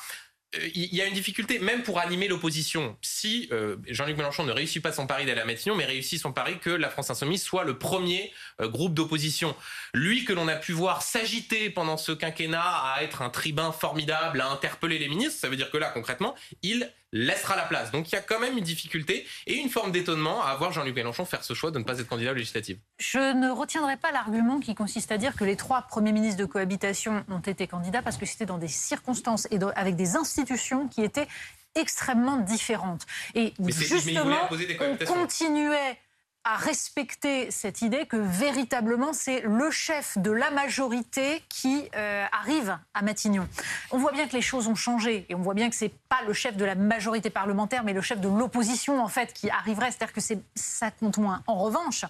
Euh, 0.57 0.69
Il 0.75 0.95
y 0.95 1.01
a 1.01 1.07
une 1.07 1.15
difficulté, 1.15 1.59
même 1.59 1.83
pour 1.83 1.99
animer 1.99 2.29
l'opposition. 2.29 2.97
Si 3.03 3.49
euh, 3.53 3.77
Jean-Luc 3.89 4.17
Mélenchon 4.17 4.45
ne 4.45 4.53
réussit 4.53 4.83
pas 4.83 4.93
son 4.93 5.07
pari 5.07 5.27
d'aller 5.27 5.41
à 5.41 5.45
Matignon, 5.45 5.75
mais 5.75 5.85
réussit 5.85 6.21
son 6.21 6.33
pari 6.33 6.59
que 6.59 6.71
la 6.71 6.91
France 6.91 7.11
Insoumise 7.11 7.43
soit 7.43 7.65
le 7.65 7.79
premier 7.79 8.33
euh, 8.61 8.69
groupe 8.69 8.95
d'opposition. 8.95 9.55
Lui 9.95 10.25
que 10.25 10.33
l'on 10.33 10.49
a 10.49 10.57
pu 10.57 10.73
voir 10.73 11.03
s'agiter 11.03 11.71
pendant 11.71 11.97
ce 11.97 12.13
quinquennat 12.13 12.63
à 12.63 13.03
être 13.03 13.23
un 13.23 13.31
tribun 13.31 13.73
formidable, 13.73 14.41
à 14.41 14.49
interpeller 14.49 14.99
les 14.99 15.09
ministres, 15.09 15.41
ça 15.41 15.49
veut 15.49 15.57
dire 15.57 15.71
que 15.71 15.79
là, 15.79 15.91
concrètement, 15.91 16.35
il 16.63 16.93
laissera 17.13 17.57
la 17.57 17.65
place. 17.65 17.91
Donc 17.91 18.11
il 18.11 18.15
y 18.15 18.19
a 18.19 18.23
quand 18.23 18.41
même 18.41 18.57
une 18.57 18.65
difficulté 18.65 19.27
et 19.47 19.55
une 19.55 19.69
forme 19.69 19.93
d'étonnement 19.93 20.43
à 20.43 20.55
voir 20.57 20.73
Jean-Luc 20.73 20.95
Mélenchon 20.95 21.25
faire 21.25 21.45
ce 21.45 21.53
choix 21.55 21.71
de 21.71 21.79
ne 21.79 21.85
pas 21.85 21.99
être 21.99 22.09
candidat 22.09 22.31
aux 22.33 22.35
législatives. 22.35 22.79
Je 22.99 23.35
ne 23.35 23.51
retiendrai 23.51 23.97
pas 23.99 24.11
l'argument 24.13 24.61
qui 24.61 24.75
consiste 24.75 25.13
à 25.13 25.19
dire 25.19 25.37
que 25.37 25.45
les 25.45 25.57
trois 25.57 25.83
premiers 25.83 26.13
ministres 26.13 26.41
de 26.41 26.47
cohabitation 26.47 27.25
ont 27.29 27.41
été 27.41 27.67
candidats 27.67 28.03
parce 28.03 28.17
que 28.17 28.27
c'était 28.27 28.47
dans 28.47 28.59
des 28.59 28.69
circonstances 28.69 29.47
et 29.51 29.59
dans- 29.59 29.71
avec 29.77 29.97
des 29.97 30.17
institutions 30.17 30.89
qui 30.89 31.03
étaient 31.03 31.29
extrêmement 31.75 32.37
différentes. 32.39 33.07
Et 33.35 33.55
Mais 33.59 33.73
justement, 33.73 34.49
on 34.81 34.97
continuait 35.07 35.99
à 36.45 36.57
respecter 36.57 37.51
cette 37.51 37.83
idée 37.83 38.07
que 38.07 38.17
véritablement 38.17 39.13
c'est 39.13 39.41
le 39.43 39.71
chef 39.71 40.19
de 40.19 40.31
la 40.31 40.51
majorité 40.51 41.43
qui 41.49 41.89
euh, 41.95 42.27
arrive 42.33 42.77
à 42.95 43.03
Matignon. 43.03 43.49
On 43.93 43.99
voit 43.99 44.13
bien 44.13 44.27
que 44.27 44.33
les 44.33 44.43
choses 44.43 44.67
ont 44.67 44.75
changé 44.75 45.25
et 45.29 45.35
on 45.35 45.41
voit 45.41 45.55
bien 45.55 45.71
que 45.71 45.77
c'est 45.77 45.93
pas 46.09 46.21
le 46.27 46.33
chef 46.33 46.57
de 46.57 46.65
la 46.65 46.75
majorité 46.75 47.31
parlementaire 47.31 47.85
mais 47.85 47.93
le 47.93 48.01
chef 48.01 48.21
de 48.21 48.29
l'opposition 48.29 49.03
en 49.03 49.09
fait 49.09 49.33
qui 49.33 49.51
arriverait, 49.51 49.91
c'est-à-dire 49.93 50.13
que 50.13 50.21
c'est 50.21 50.41
ça 50.55 50.91
compte 50.91 51.19
moins. 51.19 51.43
En 51.47 51.55
revanche, 51.55 52.05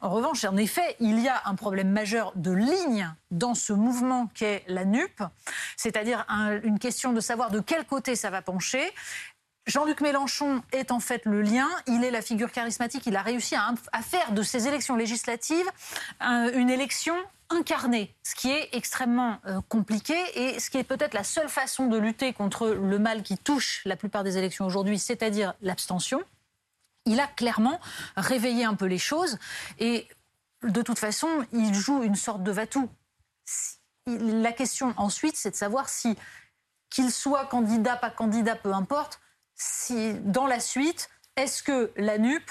en 0.00 0.10
revanche, 0.10 0.44
en 0.44 0.56
effet, 0.56 0.96
il 1.00 1.20
y 1.20 1.28
a 1.28 1.42
un 1.44 1.54
problème 1.54 1.90
majeur 1.90 2.32
de 2.34 2.50
ligne 2.52 3.08
dans 3.30 3.54
ce 3.54 3.72
mouvement 3.72 4.28
qu'est 4.34 4.64
la 4.66 4.84
NUP, 4.84 5.22
c'est-à-dire 5.76 6.24
un- 6.28 6.60
une 6.62 6.78
question 6.78 7.12
de 7.12 7.20
savoir 7.20 7.50
de 7.50 7.60
quel 7.60 7.84
côté 7.84 8.16
ça 8.16 8.30
va 8.30 8.42
pencher. 8.42 8.82
Jean-Luc 9.66 10.00
Mélenchon 10.00 10.62
est 10.72 10.92
en 10.92 11.00
fait 11.00 11.24
le 11.24 11.42
lien, 11.42 11.68
il 11.86 12.04
est 12.04 12.10
la 12.12 12.22
figure 12.22 12.52
charismatique, 12.52 13.04
il 13.06 13.16
a 13.16 13.22
réussi 13.22 13.56
à, 13.56 13.74
faire 14.02 14.32
de 14.32 14.42
ces 14.42 14.68
élections 14.68 14.94
législatives 14.96 15.68
un- 16.20 16.52
une 16.52 16.70
élection 16.70 17.16
incarnée, 17.50 18.14
ce 18.22 18.34
qui 18.36 18.50
est 18.50 18.68
extrêmement 18.72 19.38
euh, 19.46 19.60
compliqué 19.68 20.14
et 20.34 20.60
ce 20.60 20.70
qui 20.70 20.78
est 20.78 20.84
peut-être 20.84 21.14
la 21.14 21.24
seule 21.24 21.48
façon 21.48 21.86
de 21.86 21.96
lutter 21.96 22.32
contre 22.32 22.68
le 22.68 22.98
mal 22.98 23.22
qui 23.22 23.38
touche 23.38 23.82
la 23.84 23.96
plupart 23.96 24.22
des 24.24 24.38
élections 24.38 24.66
aujourd'hui, 24.66 24.98
c'est-à-dire 24.98 25.54
l'abstention. 25.62 26.22
Il 27.04 27.20
a 27.20 27.26
clairement 27.26 27.80
réveillé 28.16 28.64
un 28.64 28.74
peu 28.74 28.86
les 28.86 28.98
choses 28.98 29.38
et 29.78 30.08
de 30.62 30.82
toute 30.82 30.98
façon, 30.98 31.28
il 31.52 31.74
joue 31.74 32.02
une 32.02 32.16
sorte 32.16 32.42
de 32.42 32.50
va-tout. 32.50 32.88
La 34.06 34.52
question 34.52 34.94
ensuite, 34.96 35.36
c'est 35.36 35.50
de 35.50 35.56
savoir 35.56 35.88
si 35.88 36.16
qu'il 36.90 37.10
soit 37.12 37.46
candidat, 37.46 37.96
pas 37.96 38.10
candidat, 38.10 38.56
peu 38.56 38.72
importe, 38.72 39.20
si 39.56 40.14
dans 40.20 40.46
la 40.46 40.60
suite, 40.60 41.08
est-ce 41.36 41.62
que 41.62 41.92
la 41.96 42.18
NUP 42.18 42.42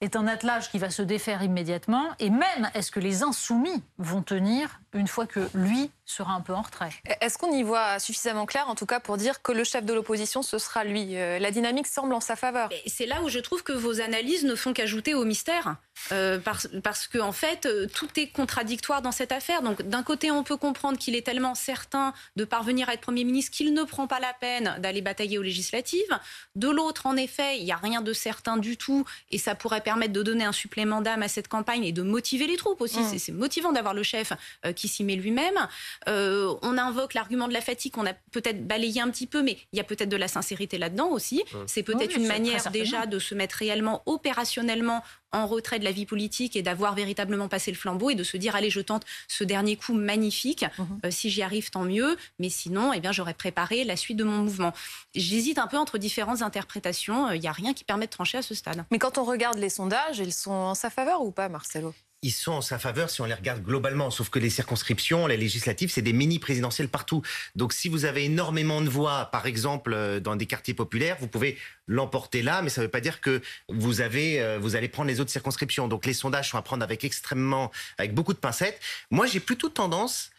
est 0.00 0.16
un 0.16 0.26
attelage 0.26 0.70
qui 0.70 0.78
va 0.78 0.90
se 0.90 1.02
défaire 1.02 1.42
immédiatement 1.42 2.14
et 2.20 2.30
même 2.30 2.70
est-ce 2.74 2.90
que 2.90 3.00
les 3.00 3.22
insoumis 3.22 3.82
vont 3.98 4.22
tenir 4.22 4.80
une 4.98 5.08
fois 5.08 5.26
que 5.26 5.48
lui 5.54 5.90
sera 6.04 6.32
un 6.32 6.40
peu 6.40 6.54
en 6.54 6.62
retrait 6.62 6.90
Est-ce 7.20 7.36
qu'on 7.38 7.52
y 7.52 7.62
voit 7.62 7.98
suffisamment 7.98 8.46
clair, 8.46 8.68
en 8.68 8.74
tout 8.74 8.86
cas, 8.86 8.98
pour 8.98 9.16
dire 9.16 9.42
que 9.42 9.52
le 9.52 9.62
chef 9.64 9.84
de 9.84 9.92
l'opposition, 9.92 10.42
ce 10.42 10.58
sera 10.58 10.84
lui? 10.84 11.16
Euh, 11.16 11.38
La 11.38 11.50
dynamique 11.50 11.86
semble 11.86 12.14
en 12.14 12.20
sa 12.20 12.34
faveur. 12.36 12.70
Et 12.84 12.88
c'est 12.90 13.06
là 13.06 13.22
où 13.22 13.28
je 13.28 13.38
trouve 13.38 13.62
que 13.62 13.72
vos 13.72 14.00
analyses 14.00 14.44
ne 14.44 14.54
font 14.54 14.72
qu'ajouter 14.72 15.14
au 15.14 15.24
mystère, 15.24 15.76
euh, 16.12 16.38
parce, 16.38 16.68
parce 16.82 17.06
que 17.08 17.18
en 17.18 17.32
fait, 17.32 17.66
euh, 17.66 17.86
tout 17.92 18.08
est 18.16 18.28
contradictoire 18.28 19.02
dans 19.02 19.12
cette 19.12 19.32
affaire. 19.32 19.60
Donc, 19.62 19.82
d'un 19.82 20.02
côté, 20.02 20.30
on 20.30 20.42
peut 20.44 20.56
comprendre 20.56 20.98
qu'il 20.98 21.14
est 21.14 21.22
tellement 21.26 21.54
certain 21.54 22.14
de 22.36 22.44
parvenir 22.44 22.88
à 22.88 22.94
être 22.94 23.02
Premier 23.02 23.24
ministre 23.24 23.52
qu'il 23.52 23.72
ne 23.74 23.82
prend 23.84 24.06
pas 24.06 24.18
la 24.20 24.32
peine 24.32 24.76
d'aller 24.80 25.02
batailler 25.02 25.38
aux 25.38 25.42
législatives. 25.42 26.18
De 26.56 26.68
l'autre, 26.68 27.06
en 27.06 27.16
effet, 27.16 27.58
il 27.58 27.64
n'y 27.64 27.72
a 27.72 27.76
rien 27.76 28.00
de 28.00 28.12
certain 28.14 28.56
du 28.56 28.76
tout, 28.78 29.04
et 29.30 29.38
ça 29.38 29.54
pourrait 29.54 29.82
permettre 29.82 30.12
de 30.14 30.22
donner 30.22 30.44
un 30.44 30.52
supplément 30.52 31.00
d'âme 31.02 31.22
à 31.22 31.28
cette 31.28 31.48
campagne 31.48 31.84
et 31.84 31.92
de 31.92 32.02
motiver 32.02 32.46
les 32.46 32.56
troupes 32.56 32.80
aussi. 32.80 33.00
Mm. 33.00 33.08
C'est- 33.10 33.18
C'est 33.18 33.32
motivant 33.32 33.72
d'avoir 33.72 33.92
le 33.94 34.02
chef 34.04 34.32
euh, 34.64 34.72
qui 34.72 34.87
s'y 34.88 35.04
met 35.04 35.16
lui-même. 35.16 35.68
Euh, 36.08 36.54
on 36.62 36.76
invoque 36.78 37.14
l'argument 37.14 37.48
de 37.48 37.52
la 37.52 37.60
fatigue 37.60 37.92
qu'on 37.92 38.06
a 38.06 38.14
peut-être 38.32 38.66
balayé 38.66 39.00
un 39.00 39.10
petit 39.10 39.26
peu, 39.26 39.42
mais 39.42 39.58
il 39.72 39.76
y 39.76 39.80
a 39.80 39.84
peut-être 39.84 40.08
de 40.08 40.16
la 40.16 40.28
sincérité 40.28 40.78
là-dedans 40.78 41.08
aussi. 41.08 41.44
C'est 41.66 41.82
peut-être 41.82 42.16
Oui, 42.16 42.22
une 42.22 42.28
manière 42.28 42.70
déjà 42.70 43.06
de 43.06 43.18
se 43.18 43.34
mettre 43.34 43.56
réellement 43.56 44.02
opérationnellement 44.06 45.02
en 45.32 45.46
retrait 45.46 45.78
de 45.78 45.84
la 45.84 45.92
vie 45.92 46.06
politique 46.06 46.56
et 46.56 46.62
d'avoir 46.62 46.94
véritablement 46.94 47.48
passé 47.48 47.70
le 47.70 47.76
flambeau 47.76 48.10
et 48.10 48.14
de 48.14 48.24
se 48.24 48.36
dire 48.36 48.56
allez 48.56 48.70
je 48.70 48.80
tente 48.80 49.04
ce 49.26 49.44
dernier 49.44 49.76
coup 49.76 49.92
magnifique. 49.92 50.64
Mhm. 50.78 51.00
Euh, 51.04 51.10
si 51.10 51.30
j'y 51.30 51.42
arrive 51.42 51.70
tant 51.70 51.84
mieux. 51.84 52.16
Mais 52.38 52.48
sinon 52.48 52.92
eh 52.92 53.00
bien 53.00 53.12
j'aurais 53.12 53.34
préparé 53.34 53.84
la 53.84 53.96
suite 53.96 54.16
de 54.16 54.24
mon 54.24 54.38
mouvement. 54.38 54.72
J'hésite 55.14 55.58
un 55.58 55.66
peu 55.66 55.76
entre 55.76 55.98
différentes 55.98 56.42
interprétations. 56.42 57.30
Il 57.32 57.40
n'y 57.40 57.48
a 57.48 57.52
rien 57.52 57.74
qui 57.74 57.84
permet 57.84 58.06
de 58.06 58.10
trancher 58.10 58.38
à 58.38 58.42
ce 58.42 58.54
stade. 58.54 58.84
Mais 58.90 58.98
quand 58.98 59.18
on 59.18 59.24
regarde 59.24 59.58
les 59.58 59.68
sondages, 59.68 60.18
ils 60.18 60.32
sont 60.32 60.50
en 60.50 60.74
sa 60.74 60.90
faveur 60.90 61.22
ou 61.22 61.30
pas, 61.30 61.48
Marcelo? 61.48 61.94
Ils 62.22 62.32
sont 62.32 62.52
en 62.52 62.60
sa 62.60 62.78
faveur 62.78 63.10
si 63.10 63.20
on 63.20 63.24
les 63.24 63.34
regarde 63.34 63.62
globalement. 63.62 64.10
Sauf 64.10 64.28
que 64.28 64.38
les 64.38 64.50
circonscriptions, 64.50 65.26
les 65.26 65.36
législatives, 65.36 65.90
c'est 65.90 66.02
des 66.02 66.12
mini 66.12 66.38
présidentielles 66.38 66.88
partout. 66.88 67.22
Donc 67.54 67.72
si 67.72 67.88
vous 67.88 68.04
avez 68.04 68.24
énormément 68.24 68.80
de 68.80 68.88
voix, 68.88 69.26
par 69.26 69.46
exemple 69.46 69.92
euh, 69.94 70.20
dans 70.20 70.36
des 70.36 70.46
quartiers 70.46 70.74
populaires, 70.74 71.16
vous 71.20 71.28
pouvez 71.28 71.56
l'emporter 71.86 72.42
là, 72.42 72.62
mais 72.62 72.70
ça 72.70 72.80
ne 72.80 72.86
veut 72.86 72.90
pas 72.90 73.00
dire 73.00 73.20
que 73.20 73.40
vous 73.68 74.00
avez, 74.00 74.40
euh, 74.40 74.58
vous 74.58 74.74
allez 74.76 74.88
prendre 74.88 75.08
les 75.08 75.20
autres 75.20 75.30
circonscriptions. 75.30 75.88
Donc 75.88 76.06
les 76.06 76.14
sondages 76.14 76.50
sont 76.50 76.58
à 76.58 76.62
prendre 76.62 76.82
avec 76.82 77.04
extrêmement, 77.04 77.70
avec 77.98 78.14
beaucoup 78.14 78.34
de 78.34 78.38
pincettes. 78.38 78.80
Moi, 79.10 79.26
j'ai 79.26 79.40
plutôt 79.40 79.68
tendance 79.68 80.30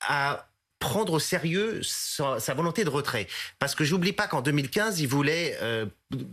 à 0.00 0.48
prendre 0.78 1.12
au 1.14 1.18
sérieux 1.18 1.80
sa, 1.82 2.38
volonté 2.54 2.84
de 2.84 2.88
retrait. 2.90 3.26
Parce 3.58 3.74
que 3.74 3.84
j'oublie 3.84 4.12
pas 4.12 4.26
qu'en 4.28 4.42
2015, 4.42 5.00
il 5.00 5.08
voulait 5.08 5.58
euh, 5.60 5.86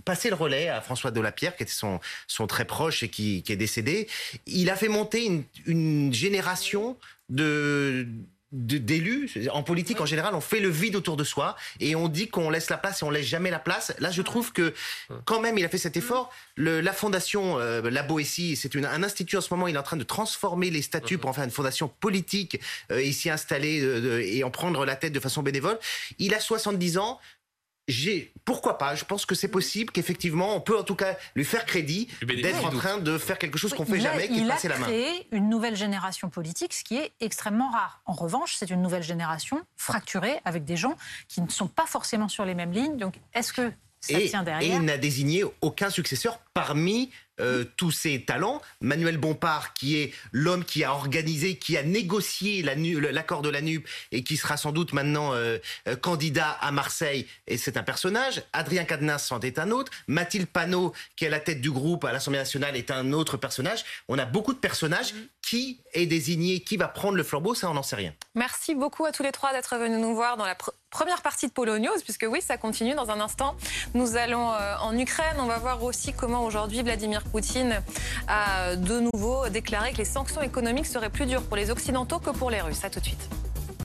passer 0.05 0.29
le 0.29 0.35
relais 0.35 0.69
à 0.69 0.81
François 0.81 1.11
Delapierre, 1.11 1.55
qui 1.55 1.63
était 1.63 1.71
son, 1.71 1.99
son 2.27 2.47
très 2.47 2.65
proche 2.65 3.03
et 3.03 3.09
qui, 3.09 3.43
qui 3.43 3.51
est 3.51 3.57
décédé. 3.57 4.07
Il 4.45 4.69
a 4.69 4.75
fait 4.75 4.87
monter 4.87 5.25
une, 5.25 5.43
une 5.65 6.13
génération 6.13 6.97
de- 7.29 8.07
d'élus 8.55 9.49
en 9.51 9.63
politique 9.63 9.99
en 9.99 10.05
général 10.05 10.33
on 10.33 10.41
fait 10.41 10.59
le 10.59 10.69
vide 10.69 10.95
autour 10.95 11.17
de 11.17 11.23
soi 11.23 11.55
et 11.79 11.95
on 11.95 12.07
dit 12.07 12.29
qu'on 12.29 12.49
laisse 12.49 12.69
la 12.69 12.77
place 12.77 13.01
et 13.01 13.05
on 13.05 13.09
laisse 13.09 13.25
jamais 13.25 13.51
la 13.51 13.59
place. 13.59 13.93
Là 13.99 14.11
je 14.11 14.21
trouve 14.21 14.53
que 14.53 14.73
quand 15.25 15.41
même 15.41 15.57
il 15.57 15.65
a 15.65 15.69
fait 15.69 15.77
cet 15.77 15.97
effort. 15.97 16.31
La 16.57 16.93
fondation 16.93 17.59
euh, 17.59 17.89
la 17.89 18.03
Boétie 18.03 18.55
c'est 18.55 18.75
un 18.75 19.03
institut 19.03 19.37
en 19.37 19.41
ce 19.41 19.53
moment 19.53 19.67
il 19.67 19.75
est 19.75 19.79
en 19.79 19.83
train 19.83 19.97
de 19.97 20.03
transformer 20.03 20.69
les 20.69 20.81
statuts 20.81 21.17
pour 21.17 21.29
en 21.29 21.33
faire 21.33 21.43
une 21.43 21.51
fondation 21.51 21.87
politique 21.87 22.59
euh, 22.91 22.99
et 22.99 23.13
euh, 23.25 24.21
et 24.23 24.43
en 24.43 24.51
prendre 24.51 24.85
la 24.85 24.95
tête 24.95 25.13
de 25.13 25.19
façon 25.19 25.43
bénévole. 25.43 25.77
Il 26.19 26.33
a 26.33 26.39
70 26.39 26.97
ans 26.97 27.19
j'ai 27.87 28.33
pourquoi 28.45 28.77
pas 28.77 28.95
Je 28.95 29.05
pense 29.05 29.25
que 29.25 29.35
c'est 29.35 29.47
possible 29.47 29.91
qu'effectivement 29.91 30.55
on 30.55 30.61
peut 30.61 30.77
en 30.77 30.83
tout 30.83 30.95
cas 30.95 31.17
lui 31.35 31.45
faire 31.45 31.65
crédit 31.65 32.07
d'être 32.25 32.65
en 32.65 32.71
train 32.71 32.97
de 32.97 33.17
faire 33.17 33.37
quelque 33.37 33.57
chose 33.57 33.73
qu'on 33.73 33.85
fait 33.85 33.97
Il 33.97 34.07
a- 34.07 34.11
jamais, 34.13 34.27
qui 34.27 34.33
est 34.39 34.41
il 34.41 34.49
a 34.49 34.53
passer 34.53 34.67
la 34.67 34.77
main. 34.77 34.85
créé 34.87 35.27
une 35.31 35.49
nouvelle 35.49 35.75
génération 35.75 36.29
politique, 36.29 36.73
ce 36.73 36.83
qui 36.83 36.97
est 36.97 37.11
extrêmement 37.19 37.69
rare. 37.71 38.01
En 38.05 38.13
revanche, 38.13 38.55
c'est 38.57 38.69
une 38.69 38.81
nouvelle 38.81 39.03
génération 39.03 39.61
fracturée 39.77 40.39
avec 40.45 40.63
des 40.65 40.77
gens 40.77 40.95
qui 41.27 41.41
ne 41.41 41.49
sont 41.49 41.67
pas 41.67 41.85
forcément 41.85 42.27
sur 42.27 42.45
les 42.45 42.55
mêmes 42.55 42.71
lignes. 42.71 42.97
Donc, 42.97 43.15
est-ce 43.33 43.53
que 43.53 43.71
ça 44.01 44.19
Et, 44.19 44.29
tient 44.29 44.41
et 44.41 44.45
derrière? 44.45 44.75
il 44.75 44.81
n'a 44.85 44.97
désigné 44.97 45.43
aucun 45.61 45.89
successeur 45.89 46.39
parmi 46.53 47.11
euh, 47.39 47.65
tous 47.77 47.91
ces 47.91 48.23
talents. 48.23 48.61
Manuel 48.81 49.17
Bompard, 49.17 49.73
qui 49.73 49.97
est 49.97 50.13
l'homme 50.31 50.63
qui 50.63 50.83
a 50.83 50.93
organisé, 50.93 51.57
qui 51.57 51.77
a 51.77 51.83
négocié 51.83 52.61
la 52.61 52.75
l'accord 53.11 53.41
de 53.41 53.49
la 53.49 53.61
NUP 53.61 53.87
et 54.11 54.23
qui 54.23 54.37
sera 54.37 54.57
sans 54.57 54.71
doute 54.71 54.93
maintenant 54.93 55.33
euh, 55.33 55.57
euh, 55.87 55.95
candidat 55.95 56.51
à 56.51 56.71
Marseille, 56.71 57.27
et 57.47 57.57
c'est 57.57 57.77
un 57.77 57.83
personnage. 57.83 58.43
Adrien 58.53 58.85
Cadenas 58.85 59.19
c'en 59.19 59.39
est 59.39 59.59
un 59.59 59.71
autre. 59.71 59.91
Mathilde 60.07 60.47
Panot, 60.47 60.93
qui 61.15 61.25
est 61.25 61.27
à 61.27 61.31
la 61.31 61.39
tête 61.39 61.61
du 61.61 61.71
groupe 61.71 62.03
à 62.05 62.11
l'Assemblée 62.11 62.39
nationale, 62.39 62.75
est 62.75 62.91
un 62.91 63.13
autre 63.13 63.37
personnage. 63.37 63.83
On 64.07 64.17
a 64.17 64.25
beaucoup 64.25 64.53
de 64.53 64.59
personnages. 64.59 65.13
Qui 65.41 65.79
est 65.93 66.07
désigné? 66.07 66.61
Qui 66.61 66.75
va 66.75 66.87
prendre 66.87 67.17
le 67.17 67.23
flambeau? 67.23 67.53
Ça, 67.53 67.69
on 67.69 67.75
n'en 67.75 67.83
sait 67.83 67.95
rien. 67.95 68.13
Merci 68.33 68.73
beaucoup 68.73 69.05
à 69.05 69.11
tous 69.11 69.21
les 69.21 69.31
trois 69.31 69.53
d'être 69.53 69.77
venus 69.77 69.99
nous 69.99 70.15
voir 70.15 70.37
dans 70.37 70.45
la 70.45 70.55
pr- 70.55 70.71
première 70.89 71.21
partie 71.21 71.45
de 71.45 71.51
Polo 71.51 71.77
News, 71.77 71.93
puisque 72.03 72.25
oui, 72.27 72.41
ça 72.41 72.57
continue 72.57 72.95
dans 72.95 73.11
un 73.11 73.19
instant. 73.21 73.55
Nous 73.93 74.15
allons 74.17 74.51
euh, 74.53 74.75
en 74.81 74.97
Ukraine. 74.97 75.35
On 75.37 75.45
va 75.45 75.59
voir 75.59 75.83
aussi 75.83 76.13
comment 76.13 76.43
aujourd'hui 76.45 76.81
Vladimir 76.81 77.21
Poutine 77.31 77.81
a 78.27 78.75
de 78.75 78.99
nouveau 78.99 79.47
déclaré 79.49 79.91
que 79.91 79.97
les 79.97 80.05
sanctions 80.05 80.41
économiques 80.41 80.85
seraient 80.85 81.09
plus 81.09 81.25
dures 81.25 81.43
pour 81.43 81.57
les 81.57 81.71
Occidentaux 81.71 82.19
que 82.19 82.31
pour 82.31 82.49
les 82.49 82.61
Russes. 82.61 82.83
À 82.83 82.89
tout 82.89 82.99
de 82.99 83.05
suite. 83.05 83.29